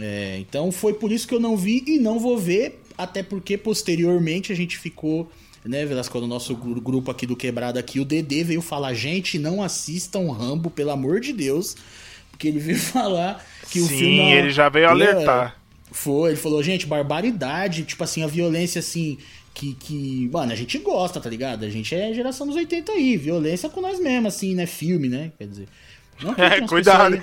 [0.00, 2.80] É, então foi por isso que eu não vi e não vou ver.
[2.96, 5.30] Até porque posteriormente a gente ficou
[5.62, 9.62] né, Velasco, no nosso grupo aqui do Quebrado aqui, o Dedê veio falar, gente, não
[9.62, 11.76] assistam Rambo, pelo amor de Deus.
[12.42, 14.16] Porque ele veio falar que Sim, o filme.
[14.16, 15.56] Sim, ele já veio alertar.
[15.92, 17.84] Foi, ele falou, gente, barbaridade.
[17.84, 19.18] Tipo assim, a violência assim.
[19.54, 20.28] Que, que.
[20.32, 21.64] Mano, a gente gosta, tá ligado?
[21.64, 23.16] A gente é geração dos 80 aí.
[23.16, 24.66] Violência com nós mesmo, assim, né?
[24.66, 25.30] Filme, né?
[25.38, 25.68] Quer dizer.
[26.20, 27.22] Não é, cuidado.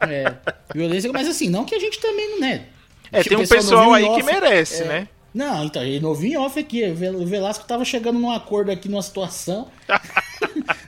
[0.00, 0.34] Aí, é,
[0.74, 2.66] violência, mas assim, não que a gente também, né?
[3.12, 5.08] É, tem um pessoal aí off, que merece, é, né?
[5.34, 6.82] Não, então, ele novinho off aqui.
[6.84, 9.68] O Velasco tava chegando num acordo aqui numa situação.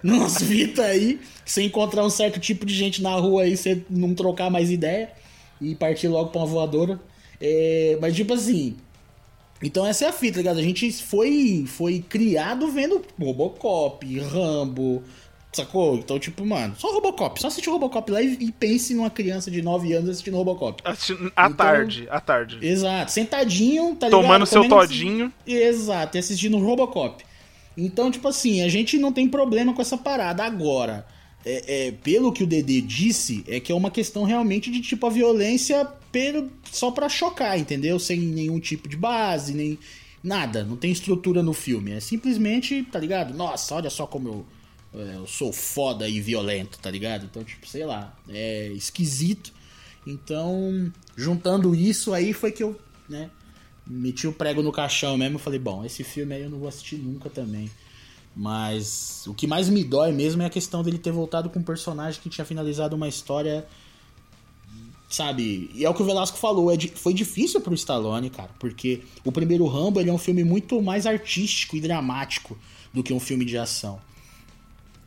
[0.02, 1.20] Nos Vita aí.
[1.44, 5.10] Você encontrar um certo tipo de gente na rua aí, você não trocar mais ideia.
[5.60, 7.00] E partir logo pra uma voadora.
[7.40, 8.76] É, mas tipo assim.
[9.62, 10.58] Então essa é a fita, ligado?
[10.58, 15.02] A gente foi, foi criado vendo Robocop, Rambo,
[15.54, 15.94] Sacou?
[15.96, 17.40] Então, tipo, mano, só Robocop.
[17.40, 20.82] Só assiste Robocop lá e, e pense numa criança de 9 anos assistindo Robocop.
[20.84, 22.58] Assistindo à então, tarde, à tarde.
[22.60, 23.12] Exato.
[23.12, 24.22] Sentadinho, tá ligado?
[24.22, 25.32] Tomando seu todinho.
[25.46, 27.24] Exato, e assistindo Robocop.
[27.76, 30.44] Então, tipo assim, a gente não tem problema com essa parada.
[30.44, 31.06] Agora,
[31.44, 35.06] é, é, pelo que o Dedê disse, é que é uma questão realmente de, tipo,
[35.06, 37.98] a violência pelo, só pra chocar, entendeu?
[37.98, 39.78] Sem nenhum tipo de base, nem
[40.22, 40.64] nada.
[40.64, 41.92] Não tem estrutura no filme.
[41.92, 43.34] É simplesmente, tá ligado?
[43.34, 44.46] Nossa, olha só como eu
[44.94, 47.24] é, eu sou foda e violento, tá ligado?
[47.24, 49.52] Então, tipo, sei lá, é esquisito.
[50.06, 52.78] Então, juntando isso aí foi que eu,
[53.08, 53.30] né,
[53.86, 55.38] meti o prego no caixão mesmo.
[55.38, 57.68] Falei, bom, esse filme aí eu não vou assistir nunca também.
[58.36, 61.62] Mas o que mais me dói mesmo é a questão dele ter voltado com um
[61.62, 63.66] personagem que tinha finalizado uma história.
[65.08, 65.70] Sabe?
[65.74, 69.30] E é o que o Velasco falou, é, foi difícil pro Stallone, cara, porque o
[69.30, 72.58] primeiro Rambo ele é um filme muito mais artístico e dramático
[72.92, 74.00] do que um filme de ação.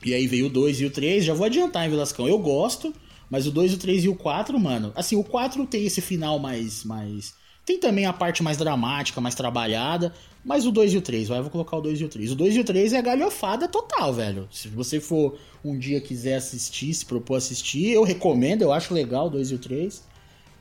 [0.06, 1.26] E aí veio o 2 e o 3.
[1.26, 2.28] Já vou adiantar, em Velascão?
[2.28, 2.94] Eu gosto,
[3.30, 4.94] mas o 2, o 3 e o 4, mano.
[4.96, 6.84] Assim, o 4 tem esse final mais.
[6.84, 7.34] mais...
[7.68, 10.14] Tem também a parte mais dramática, mais trabalhada.
[10.42, 12.32] Mas o 2 e o 3, vai, vou colocar o 2 e o 3.
[12.32, 14.48] O 2 e o 3 é galhofada total, velho.
[14.50, 19.28] Se você for um dia quiser assistir, se propor assistir, eu recomendo, eu acho legal
[19.28, 20.02] o 2 e o 3.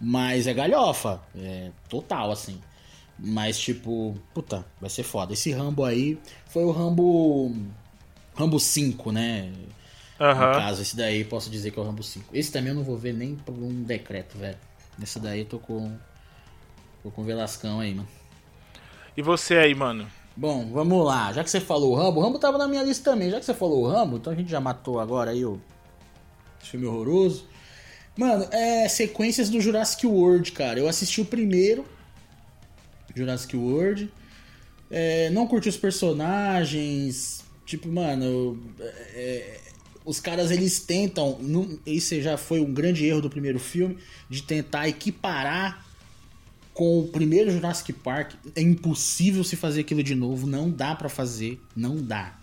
[0.00, 1.22] Mas é galhofa.
[1.38, 2.60] É total, assim.
[3.16, 5.32] Mas, tipo, puta, vai ser foda.
[5.32, 7.54] Esse Rambo aí foi o Rambo
[8.34, 9.52] Rambo 5, né?
[10.18, 10.28] Uhum.
[10.28, 12.36] No caso, esse daí posso dizer que é o Rambo 5.
[12.36, 14.58] Esse também eu não vou ver nem por um decreto, velho.
[14.98, 15.96] Nesse daí eu tô com.
[17.14, 18.08] Com o Velascão aí, mano.
[19.16, 20.06] E você aí, mano?
[20.36, 21.32] Bom, vamos lá.
[21.32, 23.30] Já que você falou o Rambo, o Rambo tava na minha lista também.
[23.30, 25.58] Já que você falou o Rambo, então a gente já matou agora aí o
[26.60, 27.46] filme horroroso.
[28.16, 30.78] Mano, é sequências do Jurassic World, cara.
[30.78, 31.86] Eu assisti o primeiro
[33.14, 34.12] Jurassic World.
[34.90, 37.42] É, não curti os personagens.
[37.64, 38.62] Tipo, mano.
[38.80, 39.60] é,
[40.04, 41.38] os caras eles tentam.
[41.40, 43.96] não- Esse já foi um grande erro do primeiro filme.
[44.28, 45.85] De tentar equiparar
[46.76, 48.32] com o primeiro Jurassic Park.
[48.54, 50.46] É impossível se fazer aquilo de novo.
[50.46, 51.58] Não dá pra fazer.
[51.74, 52.34] Não dá.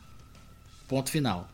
[0.88, 1.48] Ponto final.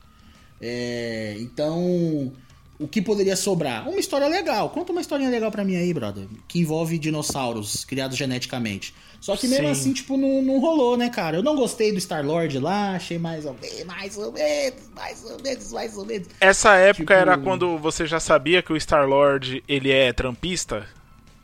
[0.62, 2.32] É, então,
[2.80, 3.88] o que poderia sobrar?
[3.88, 4.70] Uma história legal.
[4.70, 6.26] Conta uma historinha legal pra mim aí, brother.
[6.48, 8.94] Que envolve dinossauros criados geneticamente.
[9.20, 9.72] Só que mesmo Sim.
[9.72, 11.36] assim, tipo, não, não rolou, né, cara?
[11.36, 15.42] Eu não gostei do Star-Lord lá, achei mais ou menos, mais ou menos, mais ou
[15.44, 16.28] menos, mais ou menos.
[16.40, 20.88] Essa época Tipo- era quando você já sabia que o Star-Lord, ele é trampista?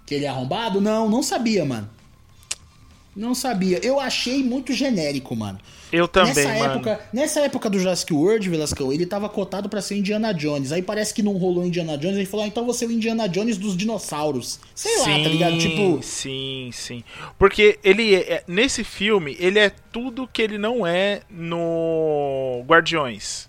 [0.06, 0.80] Que ele é arrombado?
[0.80, 1.90] Não, não sabia, mano.
[3.16, 3.80] Não sabia.
[3.82, 5.58] Eu achei muito genérico, mano.
[5.92, 6.74] Eu também, nessa mano.
[6.74, 10.74] época, nessa época do Jurassic World, Velascão, ele tava cotado pra ser Indiana Jones.
[10.74, 13.30] Aí parece que não rolou Indiana Jones, ele falou: ah, então você é o Indiana
[13.30, 14.60] Jones dos dinossauros.
[14.76, 15.58] Sei lá, tá ligado?
[15.58, 17.04] Tipo, Sim, sim.
[17.40, 23.48] Porque ele é, nesse filme, ele é tudo que ele não é no Guardiões.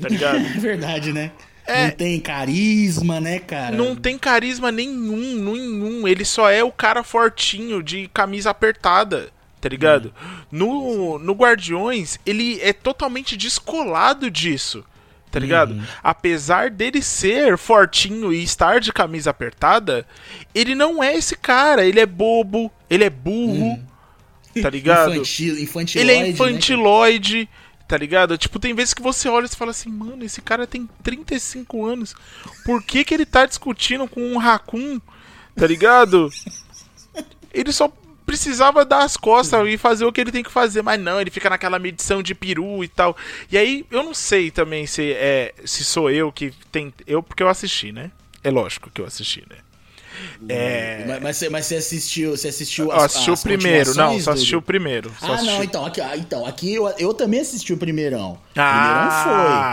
[0.00, 0.38] Tá ligado?
[0.56, 1.32] é verdade, né?
[1.66, 1.84] É.
[1.84, 3.74] Não tem carisma, né, cara?
[3.74, 6.06] não tem carisma nenhum, nenhum.
[6.06, 9.30] Ele só é o cara fortinho de camisa apertada.
[9.60, 10.14] Tá ligado?
[10.50, 14.84] No, no Guardiões, ele é totalmente descolado disso.
[15.30, 15.82] Tá ligado?
[16.02, 20.06] Apesar dele ser fortinho e estar de camisa apertada,
[20.54, 21.84] ele não é esse cara.
[21.84, 23.78] Ele é bobo, ele é burro.
[24.62, 25.14] Tá ligado?
[25.14, 27.48] Infantil, Ele é né, infantiloide,
[27.86, 28.36] tá ligado?
[28.36, 32.14] Tipo, tem vezes que você olha e fala assim, mano, esse cara tem 35 anos.
[32.64, 35.00] Por que que ele tá discutindo com um raccoon,
[35.54, 36.28] tá ligado?
[37.52, 37.90] Ele só
[38.26, 41.30] precisava dar as costas e fazer o que ele tem que fazer, mas não, ele
[41.30, 43.16] fica naquela medição de peru e tal.
[43.50, 47.42] E aí, eu não sei também se é se sou eu que tem eu porque
[47.42, 48.10] eu assisti, né?
[48.42, 49.56] É lógico que eu assisti, né?
[50.48, 54.18] É, Mas, mas, você, mas você assistiu, você assistiu as, assisti o as primeiro, não,
[54.18, 55.10] só do- assisti o primeiro.
[55.18, 58.38] só Ah, assisti- não, então aqui, ah, então, aqui eu, eu também assisti o primeirão.
[58.56, 59.68] Ah, Primeirão foi.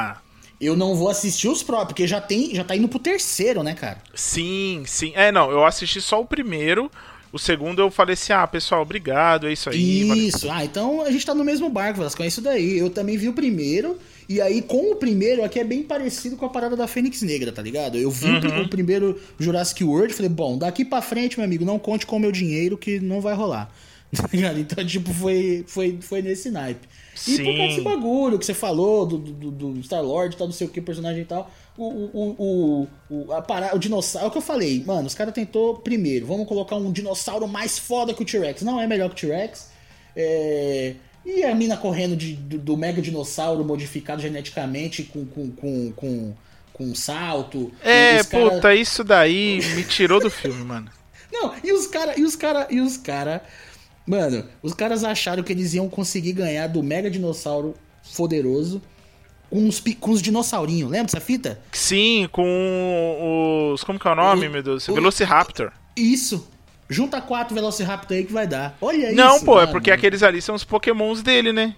[0.60, 3.73] Eu não vou assistir os próprios, porque já tem, já tá indo pro terceiro, né,
[3.73, 3.97] cara?
[4.15, 5.12] Sim, sim.
[5.15, 6.89] É, não, eu assisti só o primeiro.
[7.32, 10.03] O segundo eu falei assim: ah, pessoal, obrigado, é isso aí.
[10.06, 10.23] valeu.
[10.27, 10.49] Isso.
[10.49, 12.77] Ah, então a gente tá no mesmo barco, Vasco, é isso daí.
[12.77, 16.45] Eu também vi o primeiro, e aí com o primeiro aqui é bem parecido com
[16.45, 17.97] a parada da Fênix Negra, tá ligado?
[17.97, 18.63] Eu vi Uhum.
[18.63, 22.15] o primeiro Jurassic World e falei, bom, daqui pra frente, meu amigo, não conte com
[22.17, 23.69] o meu dinheiro que não vai rolar.
[24.15, 24.59] Tá ligado?
[24.59, 26.88] Então, tipo, foi, foi, foi nesse naipe.
[27.27, 27.67] E por causa Sim.
[27.67, 30.79] desse bagulho que você falou, do, do, do Star-Lord e tal, não sei o que,
[30.79, 34.41] personagem e tal, o, o, o, o, a parada, o dinossauro, é o que eu
[34.43, 38.62] falei, mano, os caras tentou primeiro, vamos colocar um dinossauro mais foda que o T-Rex.
[38.62, 39.71] Não é melhor que o T-Rex.
[40.15, 40.93] É...
[41.25, 46.33] E a mina correndo de, do, do mega dinossauro modificado geneticamente com, com, com, com,
[46.73, 47.71] com salto.
[47.83, 50.89] É, cara- puta, isso daí me tirou do filme, mano.
[51.31, 53.41] Não, e os cara, e os cara, e os cara.
[54.05, 57.73] Mano, os caras acharam que eles iam conseguir ganhar do mega dinossauro
[58.17, 58.81] poderoso
[59.49, 60.91] com os, com os dinossaurinhos.
[60.91, 61.59] Lembra dessa fita?
[61.71, 63.83] Sim, com os.
[63.83, 64.88] Como que é o nome, O- meu Deus?
[64.89, 65.71] o- Velociraptor.
[65.95, 66.47] Isso.
[66.93, 68.77] Junta quatro Velociraptor aí que vai dar.
[68.82, 69.15] Olha isso.
[69.15, 69.71] Não, pô, é mano.
[69.71, 71.75] porque aqueles ali são os pokémons dele, né?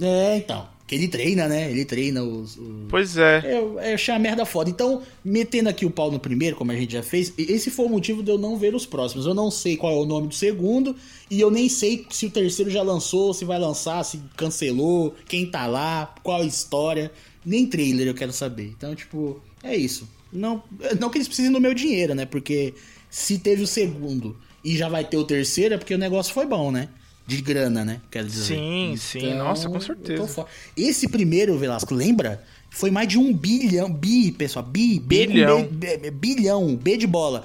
[0.00, 0.68] É, então.
[0.86, 1.70] Que ele treina, né?
[1.70, 2.56] Ele treina os.
[2.56, 3.42] os- Pois é.
[3.44, 4.68] Eu, eu achei a merda foda.
[4.68, 7.88] Então, metendo aqui o pau no primeiro, como a gente já fez, esse foi o
[7.88, 9.24] motivo de eu não ver os próximos.
[9.24, 10.96] Eu não sei qual é o nome do segundo,
[11.30, 15.46] e eu nem sei se o terceiro já lançou, se vai lançar, se cancelou, quem
[15.48, 17.12] tá lá, qual a história.
[17.46, 18.74] Nem trailer eu quero saber.
[18.76, 20.08] Então, tipo, é isso.
[20.32, 20.60] Não,
[20.98, 22.26] não que eles precisem do meu dinheiro, né?
[22.26, 22.74] Porque
[23.08, 26.46] se teve o segundo e já vai ter o terceiro, é porque o negócio foi
[26.46, 26.88] bom, né?
[27.26, 28.00] De grana, né?
[28.10, 28.56] Quero dizer.
[28.56, 29.34] Sim, sim.
[29.34, 30.46] Nossa, com certeza.
[30.76, 32.42] Esse primeiro, Velasco, lembra?
[32.70, 33.92] Foi mais de um bilhão.
[33.92, 34.64] Bi, pessoal.
[34.64, 35.68] Bi, Bilhão.
[35.70, 36.76] B, B- bilhão.
[36.76, 37.44] B de bola.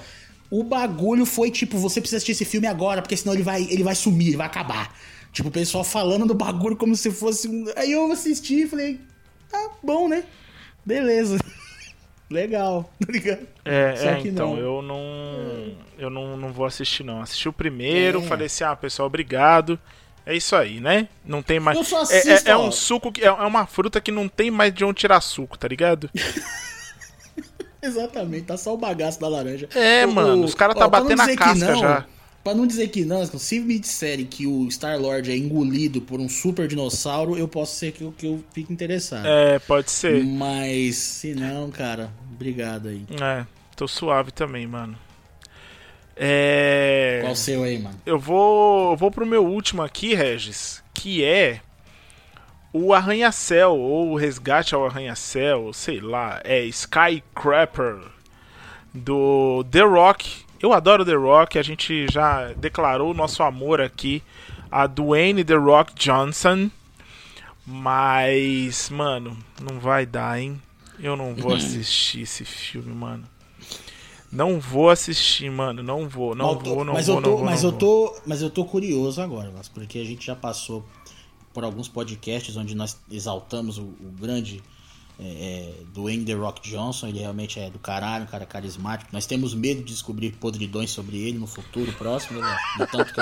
[0.50, 3.82] O bagulho foi tipo, você precisa assistir esse filme agora, porque senão ele vai, ele
[3.82, 4.96] vai sumir, ele vai acabar.
[5.32, 7.66] Tipo, o pessoal falando do bagulho como se fosse um.
[7.76, 9.00] Aí eu assisti e falei,
[9.50, 10.24] tá bom, né?
[10.84, 11.38] Beleza.
[12.28, 13.46] Legal, tá ligado?
[13.64, 14.58] É, Só é, que então, não.
[14.58, 15.76] eu não.
[15.98, 17.20] Eu não, não vou assistir, não.
[17.22, 18.22] Assisti o primeiro, É.
[18.22, 19.78] falei assim, ah, pessoal, obrigado.
[20.24, 21.08] É isso aí, né?
[21.24, 21.78] Não tem mais.
[21.78, 22.66] Eu só é, é- assisto, é ó.
[22.66, 23.22] um suco que.
[23.22, 26.10] É, é uma fruta que não tem mais de onde tirar suco, tá ligado?
[27.80, 29.68] Exatamente, tá só o bagaço da laranja.
[29.74, 32.04] É, mano, os cara tá ó, batendo a casca não, já.
[32.46, 36.28] Pra não dizer que não, se me disserem que o Star-Lord é engolido por um
[36.28, 39.26] super dinossauro, eu posso ser que eu, que eu fique interessado.
[39.26, 40.22] É, pode ser.
[40.22, 43.04] Mas, se não, cara, obrigado aí.
[43.20, 44.96] É, tô suave também, mano.
[46.14, 47.18] É.
[47.22, 48.00] Qual o seu aí, mano?
[48.06, 51.60] Eu vou, eu vou pro meu último aqui, Regis, que é
[52.72, 58.02] o Arranha-Céu, ou o Resgate ao Arranha-Céu, sei lá, é Skycrapper,
[58.94, 60.45] do The Rock.
[60.60, 64.22] Eu adoro The Rock, a gente já declarou nosso amor aqui
[64.70, 66.70] a Dwayne The Rock Johnson.
[67.66, 70.60] Mas, mano, não vai dar, hein?
[71.00, 73.24] Eu não vou assistir esse filme, mano.
[74.30, 75.82] Não vou assistir, mano.
[75.82, 77.44] Não vou, não Mas vou, não mas vou, eu tô, não vou.
[77.44, 77.78] mas não eu vou.
[77.78, 80.84] tô, mas eu tô curioso agora, Vasco, porque a gente já passou
[81.52, 84.62] por alguns podcasts onde nós exaltamos o, o grande
[85.18, 87.08] é, é, Dwayne The Rock Johnson.
[87.08, 89.10] Ele realmente é do caralho, um cara carismático.
[89.12, 92.56] Nós temos medo de descobrir podridões sobre ele no futuro próximo, né?
[92.78, 93.20] do tanto que,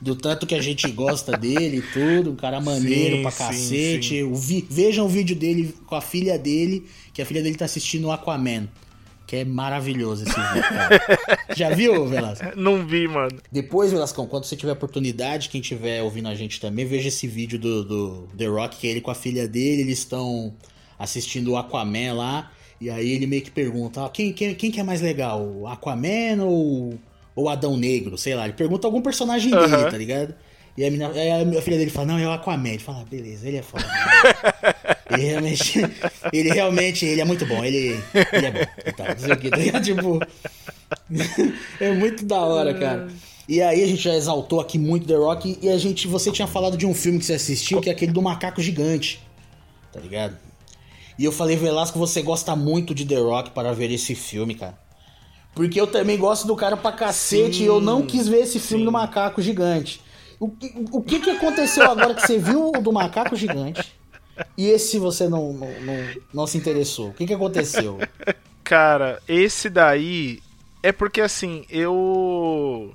[0.00, 2.30] do tanto que a gente gosta dele e tudo.
[2.30, 4.08] Um cara maneiro Sim, pra sim, cacete.
[4.08, 4.22] sim.
[4.22, 7.64] O vi- vejam o vídeo dele com a filha dele, que a filha dele tá
[7.64, 8.68] assistindo o Aquaman.
[9.26, 11.00] Que é maravilhoso esse vídeo, cara.
[11.54, 12.46] Já viu, Velasco?
[12.56, 13.38] Não vi, mano.
[13.52, 17.58] Depois, Velascão, quando você tiver oportunidade, quem tiver ouvindo a gente também, veja esse vídeo
[17.58, 20.54] do, do The Rock, que é ele com a filha dele, eles estão
[20.98, 24.80] assistindo o Aquaman lá, e aí ele meio que pergunta, ah, quem, quem, quem que
[24.80, 26.98] é mais legal, o Aquaman ou
[27.38, 29.90] ou Adão Negro, sei lá, ele pergunta algum personagem dele, Aham.
[29.90, 30.34] tá ligado?
[30.76, 32.70] E a, aí a minha filha dele fala, não, é o Aquaman.
[32.70, 33.84] Ele fala, ah, beleza, ele é foda.
[35.10, 35.80] ele realmente,
[36.32, 38.00] ele realmente, ele é muito bom, ele,
[38.32, 38.70] ele é bom.
[38.84, 39.84] e tal, não sei o quê, tá ligado?
[39.84, 40.20] Tipo,
[41.80, 43.08] é muito da hora, cara.
[43.48, 46.48] E aí a gente já exaltou aqui muito The Rock e a gente, você tinha
[46.48, 49.22] falado de um filme que você assistiu, que é aquele do macaco gigante.
[49.92, 50.36] Tá ligado?
[51.18, 54.78] E eu falei, Velasco, você gosta muito de The Rock para ver esse filme, cara.
[55.54, 58.60] Porque eu também gosto do cara pra cacete Sim, e eu não quis ver esse
[58.60, 58.84] filme sim.
[58.84, 60.00] do macaco gigante.
[60.38, 63.98] O, que- o que que aconteceu agora que você viu o do macaco gigante
[64.56, 67.10] e esse você não, não, não, não se interessou?
[67.10, 68.06] O que que aconteceu?
[68.64, 70.42] Cara, esse daí
[70.82, 72.94] é porque assim, eu.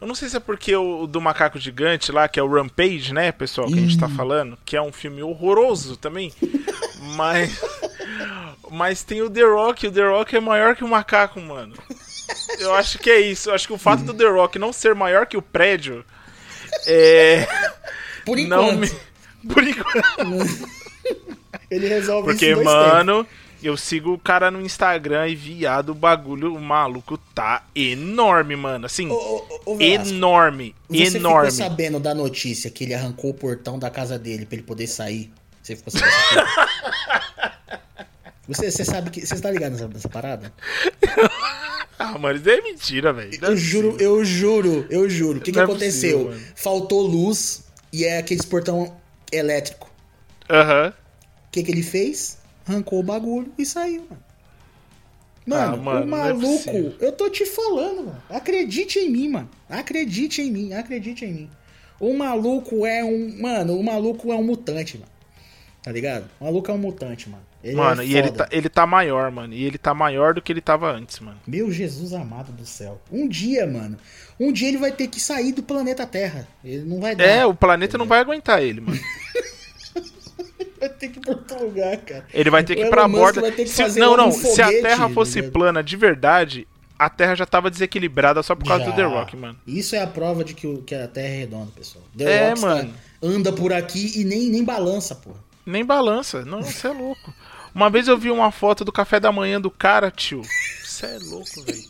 [0.00, 3.14] Eu não sei se é porque o do macaco gigante lá, que é o Rampage,
[3.14, 6.32] né, pessoal, que a gente tá falando, que é um filme horroroso também.
[7.16, 7.62] mas.
[8.70, 11.74] Mas tem o The Rock, e o The Rock é maior que o macaco, mano.
[12.58, 13.48] Eu acho que é isso.
[13.48, 16.04] Eu acho que o fato do The Rock não ser maior que o prédio
[16.86, 17.46] é.
[18.24, 18.90] Por enquanto, me.
[19.52, 20.68] Por enquanto.
[21.70, 23.26] ele resolve Porque, isso em dois tempos.
[23.62, 28.86] Eu sigo o cara no Instagram e viado, o bagulho, o maluco tá enorme, mano.
[28.86, 31.50] Assim, Ô, ô, ô, Velasco, enorme, Você enorme.
[31.50, 34.86] ficou sabendo da notícia que ele arrancou o portão da casa dele pra ele poder
[34.86, 35.30] sair?
[35.62, 36.10] Você ficou sabendo?
[38.48, 39.26] Você, você sabe que.
[39.26, 40.52] Você tá ligado nessa, nessa parada?
[41.98, 43.32] Ah, mano, isso é mentira, velho.
[43.42, 44.16] É Eu juro, possível.
[44.18, 45.38] eu juro, eu juro.
[45.38, 46.26] O que, que é aconteceu?
[46.26, 46.46] possível.
[46.54, 48.94] Faltou luz e é aqueles portão
[49.32, 49.90] elétrico.
[50.48, 50.90] Aham.
[50.90, 52.36] O que, que ele fez?
[52.66, 54.22] Arrancou o bagulho e saiu, mano.
[55.46, 56.94] Mano, Ah, mano, o é maluco, possível.
[57.00, 58.22] eu tô te falando, mano.
[58.28, 59.48] Acredite em mim, mano.
[59.70, 61.50] Acredite em mim, acredite em mim.
[62.00, 63.40] O maluco é um.
[63.40, 65.10] Mano, o maluco é um mutante, mano.
[65.82, 66.28] Tá ligado?
[66.40, 67.44] O maluco é um mutante, mano.
[67.62, 69.54] Ele Mano, é e ele tá, ele tá maior, mano.
[69.54, 71.38] E ele tá maior do que ele tava antes, mano.
[71.46, 73.00] Meu Jesus amado do céu.
[73.10, 73.96] Um dia, mano.
[74.38, 76.46] Um dia ele vai ter que sair do planeta Terra.
[76.64, 77.24] Ele não vai dar.
[77.24, 78.98] É, o planeta não vai aguentar ele, mano.
[80.88, 82.26] Vai ter que ir pra outro lugar, cara.
[82.32, 83.40] Ele vai ter que ir pra borda.
[83.66, 84.28] Se- não, não.
[84.28, 85.52] um se a foguete, Terra fosse ligado?
[85.52, 86.68] plana de verdade,
[86.98, 88.90] a Terra já tava desequilibrada só por causa Já.
[88.90, 89.58] do The Rock, mano.
[89.66, 92.04] Isso é a prova de que, o- que a Terra é redonda, pessoal.
[92.16, 92.94] The É, Rock mano.
[93.22, 95.36] anda por aqui e nem, nem balança, porra.
[95.64, 96.44] Nem balança.
[96.44, 97.34] Não, você é louco.
[97.74, 100.42] Uma vez eu vi uma foto do café da manhã do cara, tio.
[100.84, 101.82] Você é louco, velho.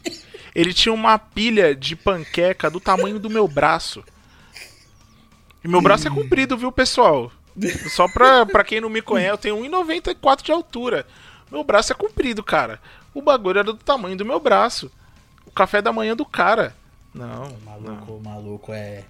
[0.55, 4.03] Ele tinha uma pilha de panqueca do tamanho do meu braço.
[5.63, 7.31] E meu braço é comprido, viu, pessoal?
[7.91, 11.07] Só pra, pra quem não me conhece, eu tenho 1,94 de altura.
[11.51, 12.81] Meu braço é comprido, cara.
[13.15, 14.91] O bagulho era do tamanho do meu braço.
[15.47, 16.75] O café da manhã do cara.
[17.15, 19.05] Não, O maluco, o maluco é.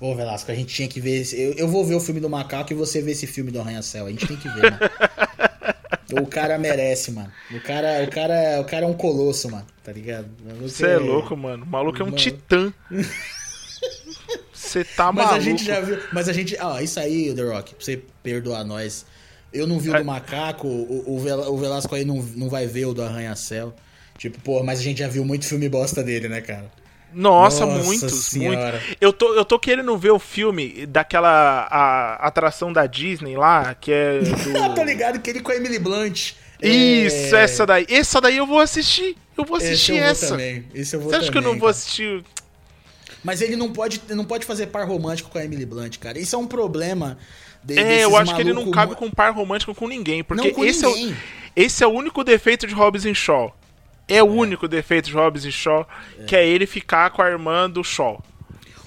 [0.00, 1.22] Ô, Velasco, a gente tinha que ver.
[1.22, 3.58] esse- Eu, eu vou ver o filme do macaco e você vê esse filme do
[3.60, 4.06] Arranha-Céu.
[4.06, 4.78] A gente tem que ver, mano.
[6.10, 7.30] O cara merece, mano.
[7.50, 9.66] O cara, o cara, o cara é um colosso, mano.
[9.84, 10.26] Tá ligado?
[10.62, 11.64] Você é louco, mano.
[11.64, 12.16] O maluco é um Mano.
[12.16, 12.72] titã.
[14.68, 15.34] Você tá Mas maluco.
[15.36, 15.98] a gente já viu.
[16.12, 16.56] Mas a gente.
[16.60, 19.04] Ah, isso aí, The Rock, pra você perdoar nós.
[19.52, 19.98] Eu não vi o É.
[20.00, 23.74] do macaco, o, o, Vel- o Velasco aí não, não vai ver o do Arranha-Céu.
[24.18, 26.70] Tipo, pô, mas a gente já viu muito filme bosta dele, né, cara?
[27.14, 28.64] Nossa, Nossa muitos, muitos.
[29.00, 33.90] Eu tô, eu tô querendo ver o filme daquela a, atração da Disney lá, que
[33.90, 34.20] é
[34.62, 34.74] Ah, do...
[34.74, 36.32] tô ligado que ele com a Emily Blunt.
[36.62, 37.86] Isso, É, essa daí.
[37.88, 39.16] Essa daí eu vou assistir.
[39.38, 40.28] Eu vou Esse assistir eu vou essa.
[40.28, 40.66] também.
[40.74, 41.78] Esse eu vou Você acha que eu também, não vou cara.
[41.78, 42.24] assistir?
[43.24, 46.18] Mas ele não pode, não pode fazer par romântico com a Emily Blunt, cara.
[46.18, 47.18] Isso é um problema.
[47.64, 50.54] de- É, eu acho que ele não cabe com par romântico com ninguém, porque Não
[50.54, 51.12] com esse é, ninguém.
[51.12, 51.16] o,
[51.56, 53.54] esse é o único defeito de Hobbs Shaw.
[54.06, 55.86] É o único defeito de Hobbs Shaw,
[56.26, 58.22] que é ele ficar com a irmã do Shaw.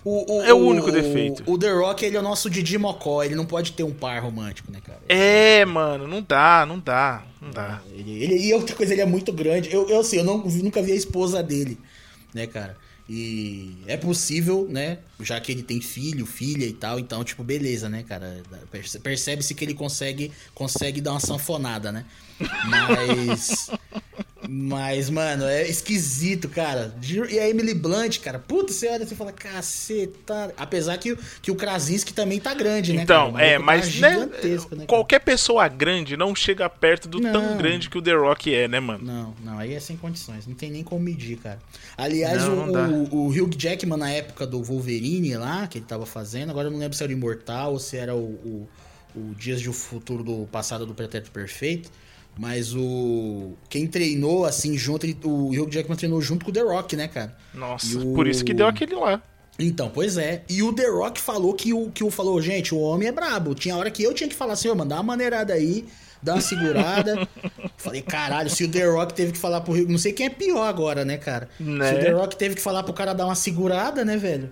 [0.03, 1.43] O, o- É o único defeito.
[1.45, 3.21] O The Rock, ele é o nosso Didi Mocó.
[3.23, 4.99] Ele não pode ter um par romântico, né, cara?
[5.07, 7.81] É, mano, não dá, não dá, não dá.
[7.93, 9.71] Ele, ele- e outra coisa, ele é muito grande.
[9.71, 11.77] Eu, eu assim, eu não, nunca vi a esposa dele,
[12.33, 12.75] né, cara?
[13.13, 14.99] E é possível, né?
[15.19, 18.41] Já que ele tem filho, filha e tal, então, tipo, beleza, né, cara?
[19.03, 22.05] Percebe-se que ele consegue, consegue dar uma sanfonada, né?
[22.65, 23.69] Mas.
[24.53, 26.93] Mas, mano, é esquisito, cara.
[27.29, 30.53] E a Emily Blunt, cara, puta, você olha e fala, caceta.
[30.57, 33.03] Apesar que, que o Krasinski também tá grande, né?
[33.03, 33.45] Então, cara?
[33.45, 34.29] é, tá mas né,
[34.75, 37.31] né qualquer pessoa grande não chega perto do não.
[37.31, 39.05] tão grande que o The Rock é, né, mano?
[39.05, 40.47] Não, não, aí é sem condições.
[40.47, 41.59] Não tem nem como medir, cara.
[41.95, 45.85] Aliás, não, o, não o, o, Hugh Jackman, na época do Wolverine lá, que ele
[45.85, 48.69] tava fazendo, agora eu não lembro se era o Imortal ou se era o, o,
[49.15, 51.89] o Dias de Futuro do Passado do Pretérito Perfeito.
[52.37, 53.53] Mas o.
[53.69, 55.17] Quem treinou assim junto, ele...
[55.23, 57.35] o Hugh Jackman treinou junto com o The Rock, né, cara?
[57.53, 58.13] Nossa, o...
[58.13, 59.21] por isso que deu aquele lá.
[59.59, 60.43] Então, pois é.
[60.49, 63.53] E o The Rock falou que o que o falou, gente, o homem é brabo.
[63.53, 65.85] Tinha hora que eu tinha que falar assim, ô, mano, dá uma maneirada aí,
[66.21, 67.27] dá uma segurada.
[67.77, 69.87] Falei, caralho, se o The Rock teve que falar pro Rio.
[69.87, 71.49] Não sei quem é pior agora, né, cara?
[71.59, 71.89] Né?
[71.89, 74.51] Se o The Rock teve que falar pro cara dar uma segurada, né, velho?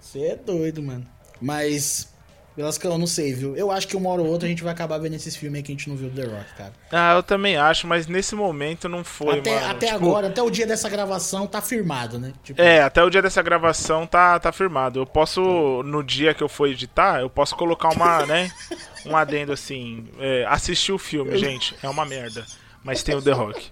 [0.00, 1.06] Você é doido, mano.
[1.40, 2.08] Mas
[2.56, 3.56] Velascão, não sei, viu?
[3.56, 5.62] Eu acho que uma hora ou outra a gente vai acabar vendo esses filmes aí
[5.62, 6.72] que a gente não viu do The Rock, cara.
[6.90, 9.70] Ah, eu também acho, mas nesse momento não foi, até, mano.
[9.70, 9.98] Até tipo...
[9.98, 12.32] agora, até o dia dessa gravação tá firmado, né?
[12.42, 12.60] Tipo...
[12.60, 15.00] É, até o dia dessa gravação tá, tá firmado.
[15.00, 18.50] Eu posso, no dia que eu for editar, eu posso colocar uma, né?
[19.06, 20.04] Um adendo assim.
[20.18, 22.44] É, assistir o filme, gente, é uma merda.
[22.84, 23.70] Mas tem o The Rock.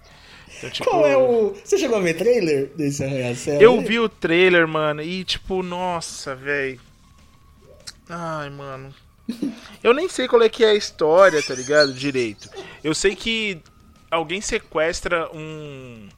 [0.56, 0.88] Então, tipo...
[0.88, 1.54] Qual é o.
[1.62, 3.60] Você chegou a ver trailer desse arranha-céu?
[3.60, 6.80] Eu vi o trailer, mano, e tipo, nossa, velho
[8.08, 8.94] Ai, mano.
[9.82, 11.92] Eu nem sei qual é que é a história, tá ligado?
[11.92, 12.48] Direito.
[12.82, 13.60] Eu sei que
[14.10, 16.08] alguém sequestra um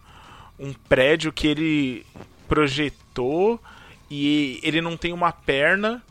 [0.61, 2.07] um prédio que ele
[2.47, 3.59] projetou
[4.11, 6.03] e ele não tem uma perna.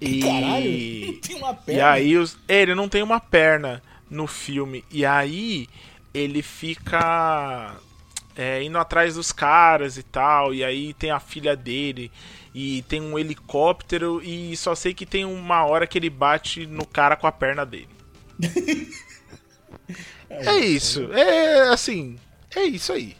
[0.00, 1.78] E Caralho, tem uma perna.
[1.78, 2.38] E aí os...
[2.48, 4.82] É, ele não tem uma perna no filme.
[4.90, 5.68] E aí
[6.14, 7.76] ele fica
[8.34, 10.54] é, indo atrás dos caras e tal.
[10.54, 12.10] E aí tem a filha dele
[12.60, 16.84] e tem um helicóptero e só sei que tem uma hora que ele bate no
[16.84, 17.88] cara com a perna dele.
[20.28, 21.12] é isso.
[21.12, 22.18] É assim.
[22.56, 23.16] É isso aí.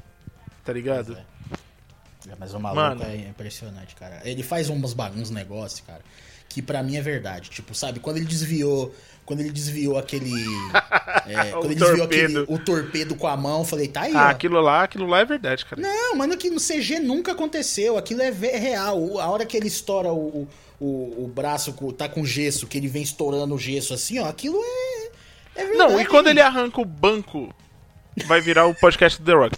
[0.64, 1.16] Tá ligado?
[1.16, 2.34] É.
[2.36, 3.04] Mas o maluco Mano.
[3.04, 4.20] é impressionante, cara.
[4.24, 6.02] Ele faz uns, uns negócios, cara,
[6.48, 7.50] que para mim é verdade.
[7.50, 8.94] Tipo, sabe, quando ele desviou
[9.28, 10.32] quando ele desviou aquele.
[11.28, 14.16] É, quando ele desviou aquele, o torpedo com a mão, falei, tá aí.
[14.16, 14.30] Ah, ó.
[14.30, 15.82] aquilo lá, aquilo lá é verdade, cara.
[15.82, 17.98] Não, mano, que no CG nunca aconteceu.
[17.98, 19.20] Aquilo é real.
[19.20, 20.48] A hora que ele estoura o,
[20.80, 24.58] o, o braço, tá com gesso, que ele vem estourando o gesso assim, ó, aquilo
[24.64, 25.10] é.
[25.56, 25.76] É verdade.
[25.76, 27.54] Não, e quando ele arranca o banco.
[28.26, 29.56] Vai virar o podcast do The Rock.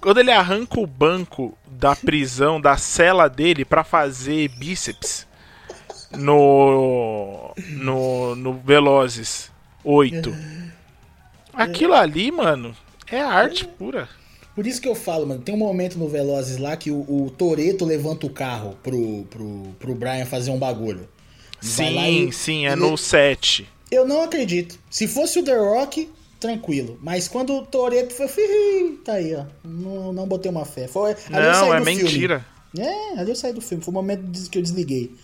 [0.00, 5.27] Quando ele arranca o banco da prisão, da cela dele, para fazer bíceps
[6.16, 9.50] no, no, no Velozes
[9.84, 10.34] 8.
[11.52, 12.74] Aquilo ali, mano,
[13.10, 14.08] é arte pura.
[14.54, 17.30] Por isso que eu falo, mano, tem um momento no Velozes lá que o, o
[17.30, 21.08] Toreto levanta o carro pro, pro, pro Brian fazer um bagulho.
[21.60, 23.68] Sim, e, sim, é no 7.
[23.90, 24.78] Eu não acredito.
[24.90, 26.98] Se fosse o The Rock, tranquilo.
[27.02, 29.44] Mas quando o Toreto foi, tá aí, ó.
[29.64, 30.86] Não, não botei uma fé.
[30.86, 32.44] Foi, não, é mentira.
[32.72, 32.88] Filme.
[32.88, 33.82] É, ali eu saí do filme.
[33.82, 35.14] Foi o momento que eu desliguei.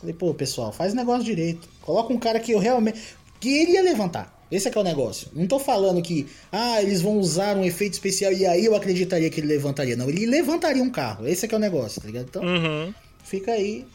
[0.00, 1.68] Falei, pô, pessoal, faz o negócio direito.
[1.82, 2.98] Coloca um cara que eu realmente.
[3.38, 4.40] que ele ia levantar.
[4.50, 5.28] Esse é que é o negócio.
[5.32, 9.30] Não tô falando que, ah, eles vão usar um efeito especial e aí eu acreditaria
[9.30, 9.94] que ele levantaria.
[9.94, 11.28] Não, ele levantaria um carro.
[11.28, 12.26] Esse é que é o negócio, tá ligado?
[12.28, 12.92] Então, uhum.
[13.22, 13.86] fica aí.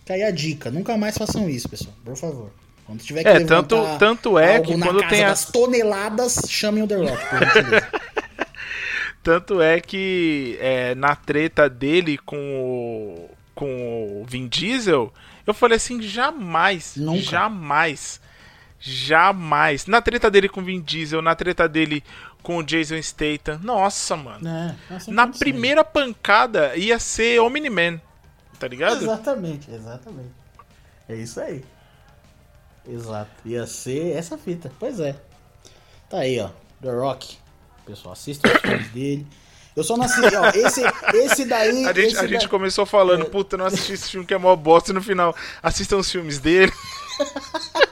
[0.00, 0.70] Fica aí a dica.
[0.70, 1.94] Nunca mais façam isso, pessoal.
[2.04, 2.50] Por favor.
[2.86, 6.96] Quando tiver que é, tanto, tanto é que quando tem as toneladas, chamem o The
[6.96, 8.00] Rock, por
[9.22, 15.12] tanto é que é, na treta dele com o, com o Vin Diesel,
[15.50, 17.22] eu falei assim, jamais, Nunca.
[17.22, 18.20] jamais,
[18.78, 19.86] jamais.
[19.86, 22.02] Na treta dele com o Vin Diesel, na treta dele
[22.42, 24.48] com o Jason Statham, nossa, mano.
[24.48, 24.76] É,
[25.08, 28.00] na primeira pancada ia ser Omni-Man,
[28.58, 29.02] tá ligado?
[29.02, 30.32] Exatamente, exatamente.
[31.08, 31.64] É isso aí.
[32.86, 33.30] Exato.
[33.44, 34.70] Ia ser essa fita.
[34.78, 35.14] Pois é.
[36.08, 36.50] Tá aí, ó.
[36.80, 37.36] The Rock.
[37.84, 39.26] Pessoal, assista os filmes dele.
[39.78, 40.82] Eu só não assisti, ó, esse,
[41.14, 41.86] esse daí...
[41.86, 43.24] A gente, a gente começou falando, é...
[43.24, 46.38] puta, não assisti esse filme que é mó bosta, e no final, assistam os filmes
[46.38, 46.72] dele.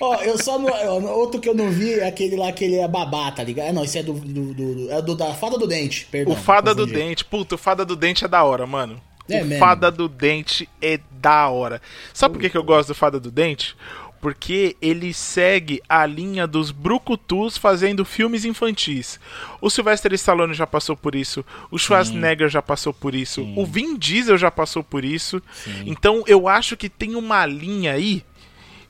[0.00, 1.04] Ó, eu só não.
[1.12, 3.66] Outro que eu não vi é aquele lá que ele é babá, tá ligado?
[3.66, 4.12] É, não, esse é do.
[4.12, 6.32] do, do é do da Fada do Dente, perdão.
[6.32, 9.00] O Fada do Dente, puta, o Fada do Dente é da hora, mano.
[9.28, 9.58] É o mesmo.
[9.58, 11.82] Fada do Dente é da hora.
[12.14, 13.76] Sabe por que, que eu gosto do Fada do Dente?
[14.20, 19.18] Porque ele segue a linha dos brucutus fazendo filmes infantis.
[19.60, 22.52] O Sylvester Stallone já passou por isso, o Schwarzenegger Sim.
[22.52, 23.54] já passou por isso, Sim.
[23.56, 25.42] o Vin Diesel já passou por isso.
[25.52, 25.84] Sim.
[25.86, 28.24] Então eu acho que tem uma linha aí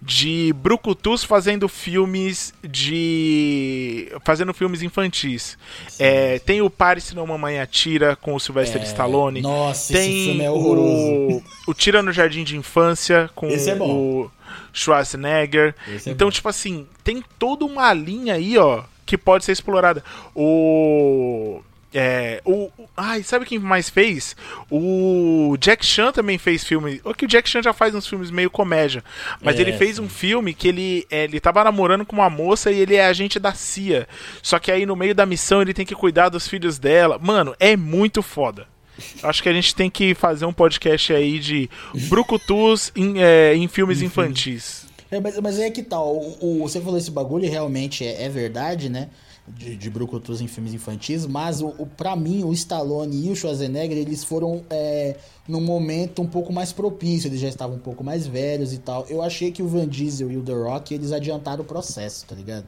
[0.01, 5.59] de brucutus fazendo filmes de fazendo filmes infantis.
[5.99, 9.41] É, tem o Pare se não mamãe atira com o Sylvester É, Stallone.
[9.41, 11.43] nossa, esse tem filme é horroroso.
[11.67, 13.91] O, o Tira no Jardim de Infância com Esse é bom.
[14.25, 14.31] o
[14.79, 15.75] Schwarzenegger.
[15.89, 16.33] É então, bom.
[16.33, 20.03] tipo assim, tem toda uma linha aí, ó, que pode ser explorada.
[20.63, 21.63] O
[21.95, 24.37] é, o, o- ai, sabe quem mais fez?
[24.71, 27.01] O Jack Chan também fez filme.
[27.03, 29.03] O que o Jack Chan já faz uns filmes meio comédia,
[29.41, 30.03] mas É, ele fez sim.
[30.03, 33.39] um filme que ele é, ele tava namorando com uma moça e ele é agente
[33.39, 34.07] da CIA.
[34.43, 37.19] Só que aí no meio da missão ele tem que cuidar dos filhos dela.
[37.19, 38.67] Mano, é muito foda.
[39.23, 41.69] Acho que a gente tem que fazer um podcast aí de
[42.09, 44.87] brucutus em, é, em filmes infantis.
[45.11, 48.25] É, mas, mas é que tal, o, o- você falou esse bagulho e realmente é,
[48.25, 49.09] é verdade, né?
[49.47, 53.35] De, de brucutus em filmes infantis, mas o, o, pra mim, o Stallone e o
[53.37, 55.17] Schwarzenegger, eles foram é,
[55.49, 59.07] num momento um pouco mais propício, eles já estavam um pouco mais velhos e tal.
[59.09, 62.35] Eu achei que o Van Diesel e o The Rock, eles adiantaram o processo, tá
[62.35, 62.67] ligado?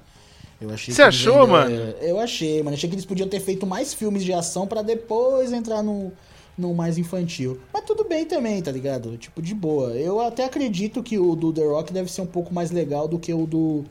[0.61, 1.75] Eu achei Você achou, mano?
[2.01, 2.77] Eu achei, mano.
[2.77, 6.13] Achei que eles podiam ter feito mais filmes de ação pra depois entrar no,
[6.57, 7.59] no mais infantil.
[7.73, 9.17] Mas tudo bem também, tá ligado?
[9.17, 9.93] Tipo, de boa.
[9.93, 13.19] Eu até acredito que o do The Rock deve ser um pouco mais legal do
[13.19, 13.85] que o do,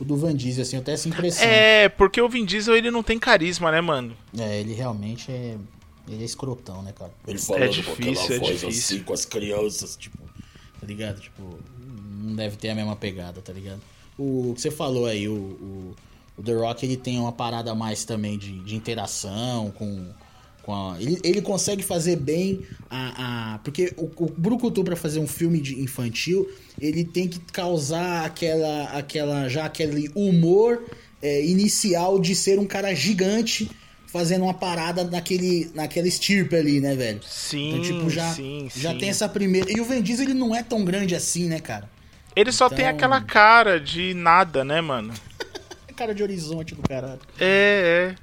[0.00, 0.76] o do Van Diesel, assim.
[0.76, 1.46] Eu tenho essa impressão.
[1.46, 4.16] É, porque o Vin Diesel ele não tem carisma, né, mano?
[4.36, 5.56] É, ele realmente é.
[6.08, 7.12] Ele é escrotão, né, cara?
[7.26, 8.68] Ele É difícil, é difícil.
[8.68, 10.18] assim com as crianças, tipo.
[10.80, 11.20] Tá ligado?
[11.20, 11.42] Tipo,
[12.20, 13.80] não deve ter a mesma pegada, tá ligado?
[14.18, 15.94] O que você falou aí, o, o,
[16.36, 20.06] o The Rock ele tem uma parada mais também de, de interação com.
[20.62, 22.60] com a, ele, ele consegue fazer bem
[22.90, 23.54] a.
[23.54, 26.46] a porque o, o Brucutu, pra fazer um filme de infantil,
[26.80, 28.84] ele tem que causar aquela.
[28.90, 30.82] aquela já aquele humor
[31.22, 33.70] é, inicial de ser um cara gigante
[34.06, 37.20] fazendo uma parada naquele, naquela estirpe ali, né, velho?
[37.26, 38.98] Sim, Então, tipo, já, sim, já sim.
[38.98, 39.70] tem essa primeira.
[39.70, 41.90] E o Diesel, ele não é tão grande assim, né, cara?
[42.34, 45.12] Ele só Então- tem aquela cara de nada, né, mano?
[45.96, 47.18] É cara de horizonte do caralho.
[47.40, 48.14] É, é.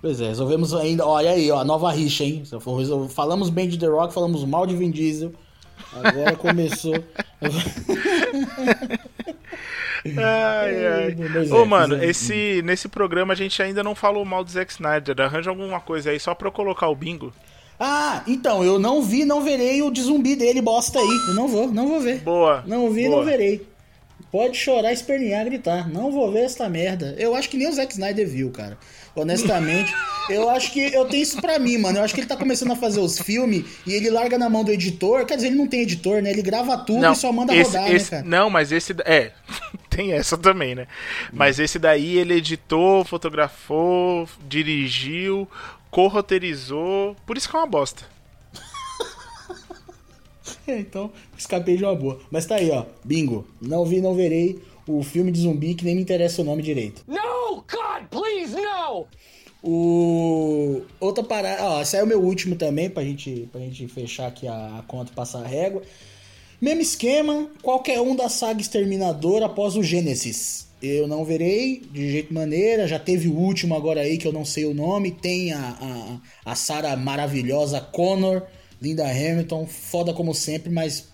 [0.00, 1.04] Pois é, resolvemos ainda.
[1.04, 2.44] Olha aí, ó, nova rixa, hein?
[3.10, 5.32] Falamos bem de The Rock, falamos mal de Vin Diesel.
[5.92, 6.94] Agora começou.
[10.04, 11.16] Ai, ai.
[11.32, 12.10] Pois é, Ô, mano, pois é.
[12.10, 15.20] esse, nesse programa a gente ainda não falou mal do Zack Snyder.
[15.20, 17.32] Arranja alguma coisa aí só pra eu colocar o bingo.
[17.80, 21.18] Ah, então, eu não vi, não verei o de zumbi dele, bosta aí.
[21.28, 22.20] Eu não vou, não vou ver.
[22.20, 22.62] Boa.
[22.68, 23.16] Não vi, boa.
[23.16, 23.73] não verei.
[24.34, 25.88] Pode chorar, espernear, gritar.
[25.88, 27.14] Não vou ver essa merda.
[27.16, 28.76] Eu acho que nem o Zack Snyder viu, cara.
[29.14, 29.94] Honestamente,
[30.28, 31.98] eu acho que eu tenho isso pra mim, mano.
[31.98, 34.64] Eu acho que ele tá começando a fazer os filmes e ele larga na mão
[34.64, 35.24] do editor.
[35.24, 36.30] Quer dizer, ele não tem editor, né?
[36.30, 38.28] Ele grava tudo e só manda esse- rodar, esse- né, cara?
[38.28, 38.92] Não, mas esse.
[39.04, 39.30] É,
[39.88, 40.88] tem essa também, né?
[41.32, 45.48] Mas esse daí ele editou, fotografou, dirigiu,
[45.92, 47.14] corroteirizou.
[47.24, 48.02] Por isso que é uma bosta.
[50.68, 52.20] Então, escapei de uma boa.
[52.30, 52.84] Mas tá aí, ó.
[53.04, 53.46] Bingo.
[53.60, 57.02] Não vi, não verei o filme de zumbi que nem me interessa o nome direito.
[57.06, 57.56] No!
[57.56, 59.06] God, please, no!
[59.62, 60.82] O.
[61.00, 61.62] Outra parada.
[61.64, 64.78] Ó, esse aí é o meu último também, pra gente, pra gente fechar aqui a,
[64.78, 65.82] a conta e passar a régua.
[66.60, 70.68] Mesmo esquema, qualquer um da saga Exterminador após o Gênesis.
[70.82, 72.86] Eu não verei de jeito maneira.
[72.86, 75.10] Já teve o último agora aí que eu não sei o nome.
[75.10, 78.42] Tem a, a, a Sarah maravilhosa Connor,
[78.80, 81.08] Linda Hamilton, foda como sempre, mas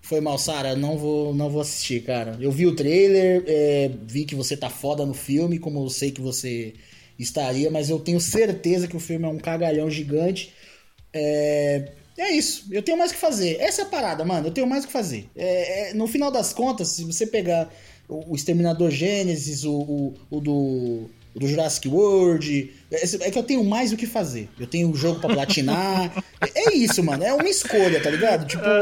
[0.00, 0.76] foi mal, Sara.
[0.76, 2.36] Não vou, não vou assistir, cara.
[2.40, 6.12] Eu vi o trailer, é, vi que você tá foda no filme, como eu sei
[6.12, 6.74] que você
[7.18, 10.54] estaria, mas eu tenho certeza que o filme é um cagalhão gigante.
[11.12, 12.66] É, é isso.
[12.70, 13.60] Eu tenho mais que fazer.
[13.60, 14.46] Essa é a parada, mano.
[14.46, 15.28] Eu tenho mais que fazer.
[15.34, 17.72] É, é, no final das contas, se você pegar
[18.08, 21.10] o, o Exterminador Gênesis, o, o, o do.
[21.38, 22.72] Do Jurassic World.
[22.90, 24.48] É, é que eu tenho mais o que fazer.
[24.58, 26.24] Eu tenho um jogo pra platinar.
[26.40, 27.22] é, é isso, mano.
[27.22, 28.46] É uma escolha, tá ligado?
[28.46, 28.72] Tipo, tem-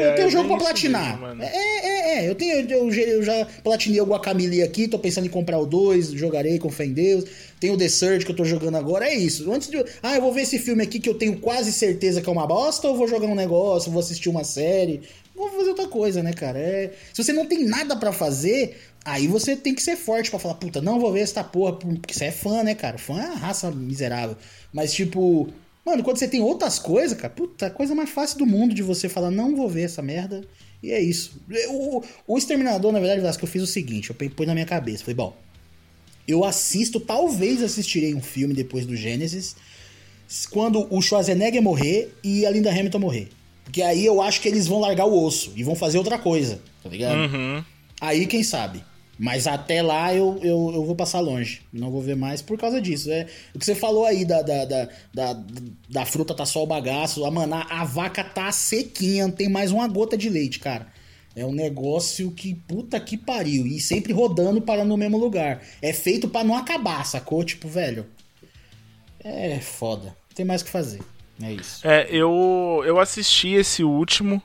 [0.00, 1.20] eu ai, tenho um é jogo pra isso platinar.
[1.20, 2.28] mesmo, é, é, é.
[2.28, 6.10] Eu, tenho, eu, eu já platinei o Guacamole aqui, tô pensando em comprar o 2,
[6.12, 7.24] jogarei com fé em Deus.
[7.60, 9.52] Tem o The Surge que eu tô jogando agora, é isso.
[9.52, 9.84] Antes de.
[10.02, 12.46] Ah, eu vou ver esse filme aqui que eu tenho quase certeza que é uma
[12.46, 15.02] bosta, ou vou jogar um negócio, vou assistir uma série.
[15.36, 15.49] Vou
[15.80, 16.58] outra coisa, né, cara?
[16.58, 16.92] É...
[17.12, 20.54] Se você não tem nada pra fazer, aí você tem que ser forte pra falar,
[20.54, 22.98] puta, não vou ver essa porra, porque você é fã, né, cara?
[22.98, 24.36] Fã é uma raça miserável.
[24.72, 25.48] Mas, tipo,
[25.84, 28.82] mano, quando você tem outras coisas, cara, puta, a coisa mais fácil do mundo de
[28.82, 30.44] você falar, não vou ver essa merda.
[30.82, 31.40] E é isso.
[31.68, 35.04] O, o Exterminador, na verdade, Vasco, eu fiz o seguinte, eu pus na minha cabeça,
[35.04, 35.36] falei, bom,
[36.26, 39.56] eu assisto, talvez assistirei um filme depois do Gênesis,
[40.50, 43.28] quando o Schwarzenegger morrer e a Linda Hamilton morrer.
[43.70, 46.60] Porque aí eu acho que eles vão largar o osso e vão fazer outra coisa,
[46.82, 47.16] tá ligado?
[47.16, 47.64] Uhum.
[48.00, 48.84] Aí quem sabe.
[49.16, 51.60] Mas até lá eu, eu, eu vou passar longe.
[51.72, 53.12] Não vou ver mais por causa disso.
[53.12, 55.44] É, o que você falou aí da, da, da, da,
[55.88, 57.24] da fruta tá só o bagaço.
[57.24, 60.88] A, mano, a, a vaca tá sequinha, não tem mais uma gota de leite, cara.
[61.36, 63.68] É um negócio que puta que pariu.
[63.68, 65.62] E sempre rodando para no mesmo lugar.
[65.80, 67.44] É feito para não acabar, sacou?
[67.44, 68.04] Tipo, velho.
[69.22, 70.06] É foda.
[70.06, 70.98] Não tem mais o que fazer.
[71.42, 71.86] É isso.
[71.86, 74.42] É, eu, eu assisti esse último.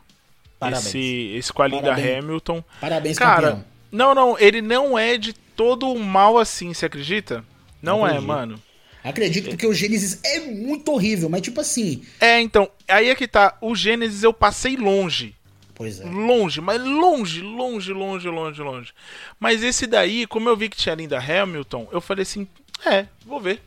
[0.60, 0.88] Parabéns.
[0.88, 2.18] Esse, esse com a Linda Parabéns.
[2.24, 2.64] Hamilton.
[2.80, 3.66] Parabéns, Cara, campeão.
[3.91, 7.43] não, não, ele não é de todo mal assim, você acredita?
[7.82, 8.28] Não, Não é, acredito.
[8.28, 8.64] mano.
[9.04, 12.04] Acredito porque o Gênesis é muito horrível, mas tipo assim.
[12.20, 13.56] É, então, aí é que tá.
[13.62, 15.36] O Gênesis eu passei longe.
[15.76, 16.06] Pois é.
[16.06, 18.93] Longe, mas longe, longe, longe, longe, longe.
[19.39, 22.48] Mas esse daí, como eu vi que tinha a Linda Hamilton, eu falei assim:
[22.84, 23.62] é, vou ver.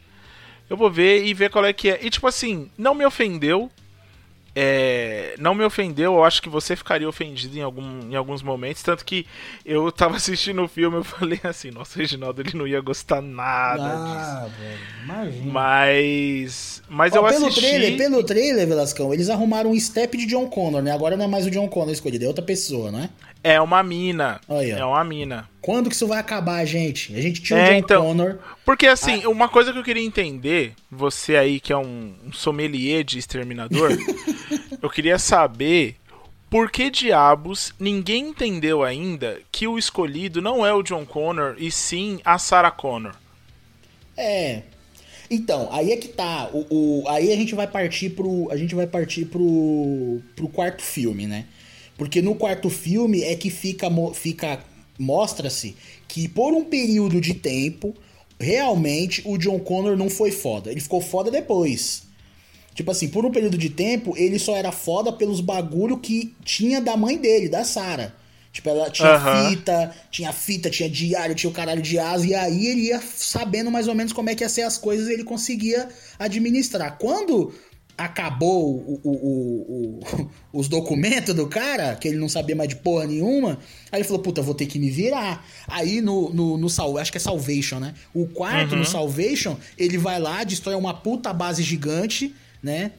[0.68, 1.98] Eu vou ver e ver qual é que é.
[2.02, 3.70] E tipo assim, não me ofendeu.
[4.60, 8.82] É, não me ofendeu, eu acho que você ficaria ofendido em, algum, em alguns momentos.
[8.82, 9.24] Tanto que
[9.64, 13.22] eu tava assistindo o filme eu falei assim: nossa, o Reginaldo ele não ia gostar
[13.22, 14.18] nada disso.
[14.18, 14.78] Ah, velho.
[15.04, 15.52] Imagina.
[15.52, 16.82] Mas.
[16.88, 17.60] Mas Ó, eu pelo assisti.
[17.60, 20.90] trailer, pelo trailer, Velascão, eles arrumaram um step de John Connor, né?
[20.90, 23.10] Agora não é mais o John Connor escolhido, é outra pessoa, não é?
[23.60, 24.40] Uma mina.
[24.48, 25.48] Aí, é uma mina.
[25.68, 27.14] Quando que isso vai acabar, gente?
[27.14, 28.02] A gente tinha o É, John então.
[28.02, 28.38] Connor.
[28.64, 33.04] Porque assim, uma coisa que eu queria entender, você aí que é um, um sommelier
[33.04, 33.90] de exterminador,
[34.82, 35.96] eu queria saber
[36.50, 41.70] por que diabos ninguém entendeu ainda que o escolhido não é o John Connor e
[41.70, 43.14] sim a Sarah Connor.
[44.16, 44.62] É.
[45.30, 46.50] Então, aí é que tá.
[46.52, 48.50] O, o- aí a gente vai partir pro.
[48.50, 50.22] A gente vai partir pro.
[50.36, 51.46] pro quarto filme, né?
[51.96, 53.88] Porque no quarto filme é que fica.
[54.14, 54.60] fica
[54.98, 55.76] Mostra-se
[56.08, 57.94] que por um período de tempo,
[58.38, 60.70] realmente o John Connor não foi foda.
[60.70, 62.02] Ele ficou foda depois.
[62.74, 66.80] Tipo assim, por um período de tempo, ele só era foda pelos bagulho que tinha
[66.80, 68.14] da mãe dele, da Sarah.
[68.52, 69.50] Tipo, ela tinha Aham.
[69.50, 73.70] fita, tinha fita, tinha diário, tinha o caralho de asa, e aí ele ia sabendo
[73.70, 75.88] mais ou menos como é que ia ser as coisas e ele conseguia
[76.18, 76.96] administrar.
[76.98, 77.52] Quando
[77.98, 80.30] acabou o- o- o-
[80.60, 83.58] os documentos do cara, que ele não sabia mais de porra nenhuma,
[83.90, 85.44] aí ele falou, puta, vou ter que me virar.
[85.66, 86.68] Aí no, no, no
[86.98, 87.94] acho que é Salvation, né?
[88.14, 92.32] O quarto, no Salvation, ele vai lá, destrói uma puta base gigante,
[92.62, 92.92] né?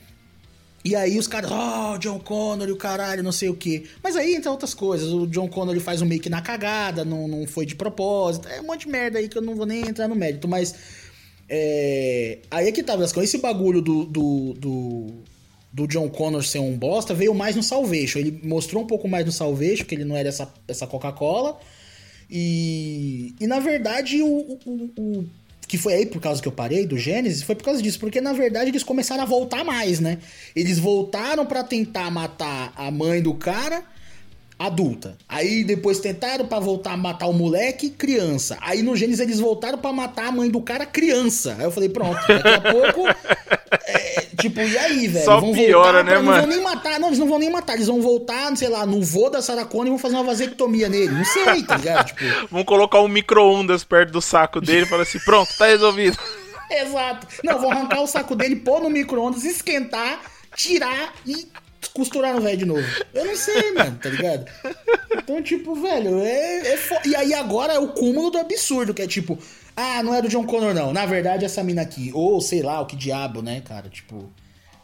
[0.83, 3.83] E aí os caras, oh, John Connor e o caralho, não sei o quê.
[4.01, 5.11] Mas aí entra outras coisas.
[5.11, 8.47] O John Connor ele faz um make na cagada, não, não foi de propósito.
[8.47, 10.47] É um monte de merda aí que eu não vou nem entrar no mérito.
[10.47, 10.73] Mas
[11.49, 13.23] é, aí é que tá, Velascão.
[13.23, 15.07] Esse bagulho do, do, do,
[15.73, 18.19] do John Connor ser um bosta veio mais no Salvation.
[18.19, 21.59] Ele mostrou um pouco mais no Salvation, que ele não era essa, essa Coca-Cola.
[22.29, 25.25] E, e na verdade, o, o- o-
[25.67, 28.19] que foi aí por causa que eu parei do Gênesis, foi por causa disso, porque
[28.19, 30.17] na verdade eles começaram a voltar mais, né?
[30.55, 33.83] Eles voltaram pra tentar matar a mãe do cara
[34.59, 35.17] adulta.
[35.27, 38.57] Aí depois tentaram pra voltar a matar o moleque criança.
[38.61, 41.55] Aí no Gênesis eles voltaram pra matar a mãe do cara criança.
[41.57, 43.07] Aí eu falei, pronto, daqui a pouco
[43.87, 45.23] é, tipo, e aí, velho?
[45.25, 46.41] Só Vão piora, voltar né, pra- Não mano?
[46.41, 49.01] vão nem matar, não, eles não vão nem matar, eles vão voltar, sei lá, no
[49.01, 51.13] vô da Sarah Connor e vão fazer uma vasectomia nele.
[51.13, 52.07] Não sei, tá ligado?
[52.07, 52.19] Tipo,
[52.51, 56.17] Vamos colocar um micro-ondas perto do saco dele e falar assim: pronto, tá resolvido.
[56.69, 57.27] Exato.
[57.43, 60.19] Não, vou arrancar o saco dele, pôr no micro-ondas, esquentar,
[60.55, 61.47] tirar e
[61.93, 62.85] costurar no velho de novo.
[63.13, 64.45] Eu não sei, mano, tá ligado?
[65.17, 66.95] Então, tipo, velho, é, é fo...
[67.05, 69.37] E aí agora é o cúmulo do absurdo, que é tipo,
[69.75, 70.91] ah, não é do John Connor, não.
[70.93, 72.11] Na verdade, essa mina aqui.
[72.13, 73.89] Ou sei lá, o que diabo, né, cara?
[73.89, 74.29] Tipo.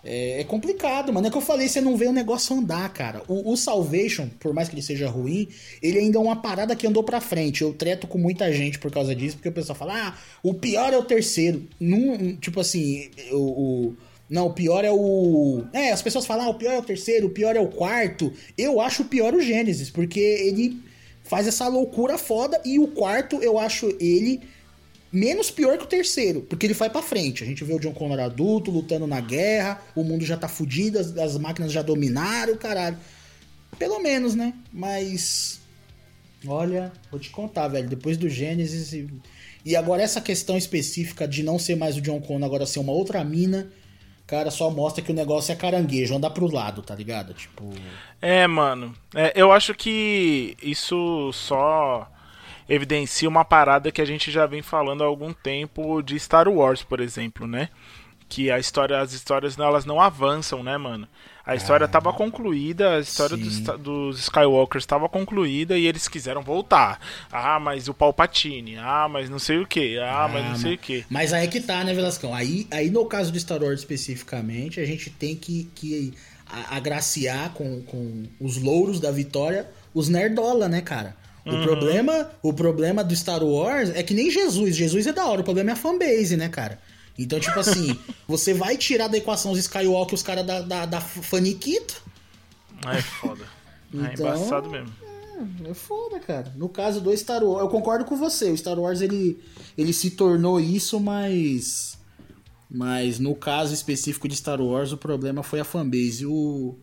[0.08, 1.26] É, é complicado, mano.
[1.26, 3.24] É que eu falei, você não vê o negócio andar, cara.
[3.28, 5.48] O, o Salvation, por mais que ele seja ruim,
[5.82, 7.64] ele ainda é uma parada que andou pra frente.
[7.64, 10.94] Eu treto com muita gente por causa disso, porque o pessoal fala, ah, o pior
[10.94, 11.68] é o terceiro.
[11.80, 13.98] Num, tipo assim, o, o-
[14.30, 15.64] Não, o pior é o.
[15.72, 18.34] É, as pessoas falam, ah, o pior é o terceiro, o pior é o quarto.
[18.58, 20.82] Eu acho o pior o Gênesis, porque ele
[21.24, 24.42] faz essa loucura foda e o quarto eu acho ele
[25.12, 27.44] menos pior que o terceiro, porque ele vai pra frente.
[27.44, 31.00] A gente vê o John Connor adulto, lutando na guerra, o mundo já tá fudido,
[31.00, 32.98] as, as máquinas já dominaram, caralho.
[33.78, 34.54] Pelo menos, né?
[34.74, 35.60] Mas.
[36.48, 37.88] Olha, vou te contar, velho.
[37.88, 38.92] Depois do Gênesis.
[38.94, 39.08] E,
[39.64, 42.92] e agora essa questão específica de não ser mais o John Connor, agora ser uma
[42.92, 43.72] outra mina.
[44.28, 47.34] Cara, só mostra que o negócio é caranguejo, anda pro lado, tá ligado?
[47.34, 47.72] Tipo.
[48.20, 48.96] É, mano.
[49.14, 52.10] É, eu acho que isso só
[52.68, 56.82] evidencia uma parada que a gente já vem falando há algum tempo de Star Wars,
[56.82, 57.70] por exemplo, né?
[58.28, 61.08] Que a história, as histórias elas não avançam, né, mano?
[61.46, 67.00] A história estava concluída, a história dos, dos Skywalkers estava concluída e eles quiseram voltar.
[67.32, 68.78] Ah, mas o Palpatine.
[68.78, 70.00] Ah, mas não sei o que.
[70.00, 71.06] Ah, mas não sei o que.
[71.08, 72.34] Mas aí é que tá, né, Velascão?
[72.34, 76.16] Aí, aí no caso do Star Wars especificamente, a gente tem que, que
[76.72, 81.16] agraciar com, com os louros da vitória os nerdola, né, cara?
[81.46, 84.76] O, problema, o problema do Star Wars é que nem Jesus.
[84.76, 86.80] Jesus é da hora, o problema é a fanbase, né, cara?
[87.18, 87.98] Então, tipo assim,
[88.28, 91.94] você vai tirar da equação os Skywalker os caras da, da, da Faniquita?
[92.88, 93.44] É foda.
[93.94, 94.94] É Então- embaçado mesmo.
[95.66, 96.54] É, é foda, cara.
[96.56, 98.52] No caso do Star Wars, eu concordo com você.
[98.52, 99.40] O Star Wars ele,
[99.78, 101.98] ele se tornou isso, mas.
[102.70, 106.26] Mas no caso específico de Star Wars, o problema foi a fanbase.
[106.26, 106.78] O,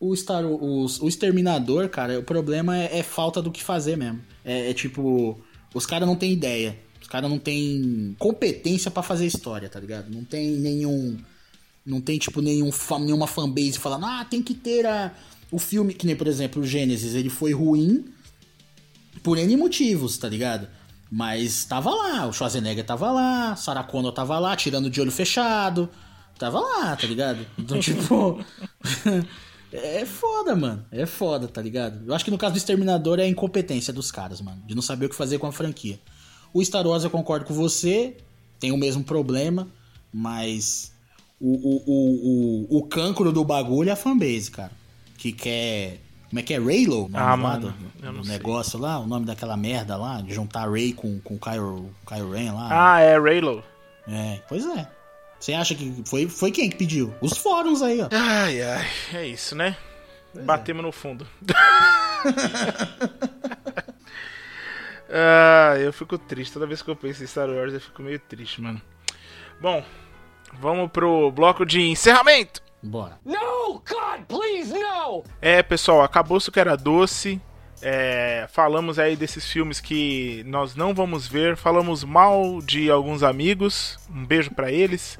[0.00, 4.20] o, Star, o, o Exterminador, cara, o problema é, é falta do que fazer mesmo.
[4.44, 5.38] É, é tipo,
[5.74, 6.78] os caras não têm ideia.
[7.04, 10.10] Os caras não têm competência para fazer história, tá ligado?
[10.10, 11.18] Não tem nenhum.
[11.84, 15.14] Não tem, tipo, nenhum, nenhuma fanbase falando, ah, tem que ter a,
[15.52, 18.06] o filme, que nem, por exemplo, o Gênesis, ele foi ruim
[19.22, 20.66] por N motivos, tá ligado?
[21.10, 25.90] Mas tava lá, o Schwarzenegger tava lá, Sarah Connor tava lá, tirando de olho fechado.
[26.38, 27.46] Tava lá, tá ligado?
[27.58, 28.42] Então, tipo.
[29.70, 30.86] é foda, mano.
[30.90, 32.02] É foda, tá ligado?
[32.06, 34.62] Eu acho que no caso do Exterminador é a incompetência dos caras, mano.
[34.66, 36.00] De não saber o que fazer com a franquia.
[36.54, 38.16] O Star Wars eu concordo com você,
[38.60, 39.66] tem o mesmo problema,
[40.12, 40.92] mas
[41.40, 44.70] o, o, o, o, o cancro do bagulho é a fanbase, cara.
[45.18, 45.98] Que quer.
[46.30, 46.58] Como é que é?
[46.58, 47.10] Raylo?
[47.12, 47.74] Ah, mano.
[47.96, 51.90] Do, do negócio lá, o nome daquela merda lá, de juntar Ray com, com Kylo,
[52.06, 52.68] Kylo Ren lá.
[52.70, 53.64] Ah, é, Raylo.
[54.06, 54.88] É, pois é.
[55.40, 57.12] Você acha que foi, foi quem que pediu?
[57.20, 58.08] Os fóruns aí, ó.
[58.12, 59.76] Ai, ai, é isso, né?
[60.32, 60.86] Pois Batemos é.
[60.86, 61.26] no fundo.
[65.16, 66.52] ah, eu fico triste.
[66.52, 68.82] Toda vez que eu penso em Star Wars, eu fico meio triste, mano.
[69.60, 69.84] Bom,
[70.60, 72.60] vamos pro bloco de encerramento.
[72.82, 73.18] Bora.
[73.24, 75.22] No, God, please, no!
[75.40, 77.40] É, pessoal, acabou o que era doce.
[77.80, 83.98] É, falamos aí desses filmes que nós não vamos ver, falamos mal de alguns amigos,
[84.10, 85.18] um beijo para eles,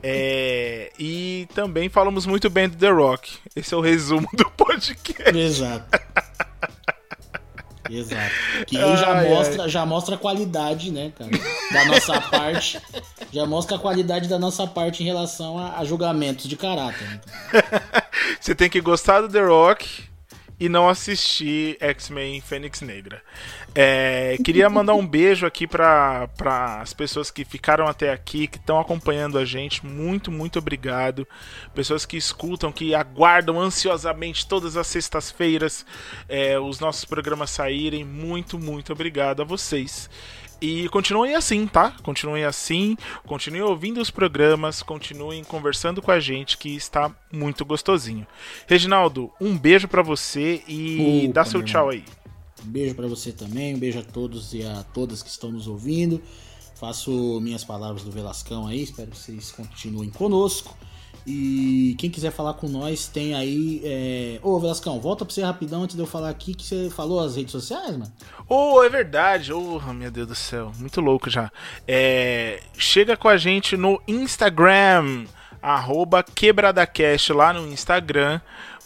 [0.00, 3.38] é, e também falamos muito bem do The Rock.
[3.56, 5.36] Esse é o resumo do podcast.
[5.36, 5.86] Exato.
[7.90, 8.34] Exato.
[8.66, 9.68] Que aí já, ai, mostra, ai.
[9.68, 11.30] já mostra a qualidade, né, cara,
[11.72, 12.80] da nossa parte.
[13.32, 17.08] Já mostra a qualidade da nossa parte em relação a, a julgamentos de caráter.
[17.08, 17.20] Né?
[18.40, 20.13] Você tem que gostar do The Rock
[20.64, 23.20] e não assistir X-Men Fênix Negra.
[23.74, 26.26] É, queria mandar um beijo aqui para
[26.80, 29.84] as pessoas que ficaram até aqui, que estão acompanhando a gente.
[29.84, 31.28] Muito, muito obrigado.
[31.74, 35.84] Pessoas que escutam, que aguardam ansiosamente todas as sextas-feiras
[36.26, 38.02] é, os nossos programas saírem.
[38.02, 40.08] Muito, muito obrigado a vocês.
[40.64, 41.90] E continuem assim, tá?
[42.02, 42.96] Continuem assim,
[43.26, 48.26] continuem ouvindo os programas, continuem conversando com a gente, que está muito gostosinho.
[48.66, 52.02] Reginaldo, um beijo para você e Opa, dá seu tchau aí.
[52.64, 55.66] Um beijo para você também, um beijo a todos e a todas que estão nos
[55.66, 56.22] ouvindo.
[56.76, 60.74] Faço minhas palavras do Velascão aí, espero que vocês continuem conosco.
[61.26, 63.80] E quem quiser falar com nós, tem aí.
[63.84, 64.38] É...
[64.42, 67.36] Ô, Velascão, volta pra você rapidão antes de eu falar aqui que você falou as
[67.36, 68.12] redes sociais, mano.
[68.48, 69.52] Ô, oh, é verdade.
[69.52, 70.72] Ô, oh, meu Deus do céu.
[70.78, 71.50] Muito louco já.
[71.86, 72.60] É...
[72.76, 75.26] Chega com a gente no Instagram,
[75.62, 78.40] arroba QuebradaCast lá no Instagram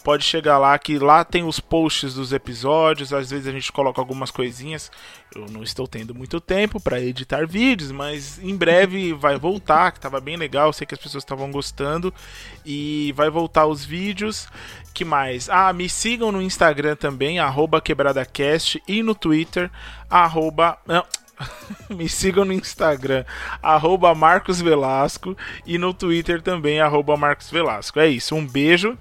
[0.09, 4.01] pode chegar lá que lá tem os posts dos episódios, às vezes a gente coloca
[4.01, 4.91] algumas coisinhas.
[5.37, 10.01] Eu não estou tendo muito tempo para editar vídeos, mas em breve vai voltar, que
[10.01, 12.11] tava bem legal, sei que as pessoas estavam gostando
[12.65, 14.49] e vai voltar os vídeos.
[14.95, 15.51] Que mais?
[15.51, 17.37] Ah, me sigam no Instagram também
[17.85, 19.71] @quebradacast e no Twitter
[20.09, 21.05] arroba não,
[21.95, 23.27] me sigam no Instagram,
[23.63, 25.37] arroba Marcos Velasco,
[25.67, 28.01] e no Twitter também, arroba Marcos Velasco.
[28.01, 28.97] É isso, um beijo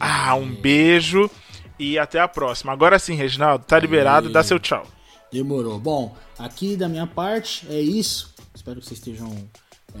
[0.00, 1.30] ah, um beijo
[1.78, 2.72] e até a próxima.
[2.72, 4.86] Agora sim, Reginaldo, tá liberado, dá seu tchau.
[5.30, 5.78] Demorou.
[5.78, 8.34] Bom, aqui da minha parte é isso.
[8.54, 9.30] Espero que vocês estejam.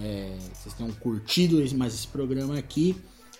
[0.02, 2.96] É, vocês tenham curtido mais esse programa aqui.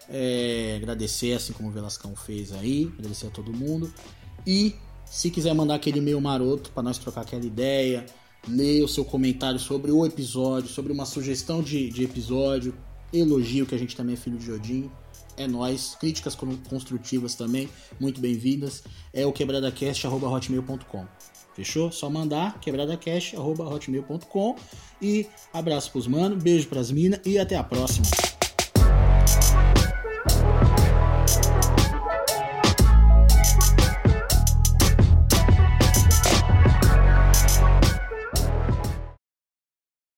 [0.09, 2.93] É, agradecer, assim como o Velascão fez aí.
[2.99, 3.93] Agradecer a todo mundo.
[4.47, 8.05] E se quiser mandar aquele e-mail maroto para nós trocar aquela ideia,
[8.47, 12.75] ler o seu comentário sobre o episódio, sobre uma sugestão de, de episódio,
[13.13, 14.91] elogio que a gente também é filho de Odin
[15.37, 15.97] é nós.
[16.01, 17.69] Críticas construtivas também,
[17.99, 18.83] muito bem-vindas.
[19.13, 21.07] É o quebradacast.hotmail.com.
[21.55, 21.91] Fechou?
[21.93, 24.57] Só mandar quebradacast.hotmail.com.
[25.03, 28.07] E abraço pros mano, beijo pras minas e até a próxima.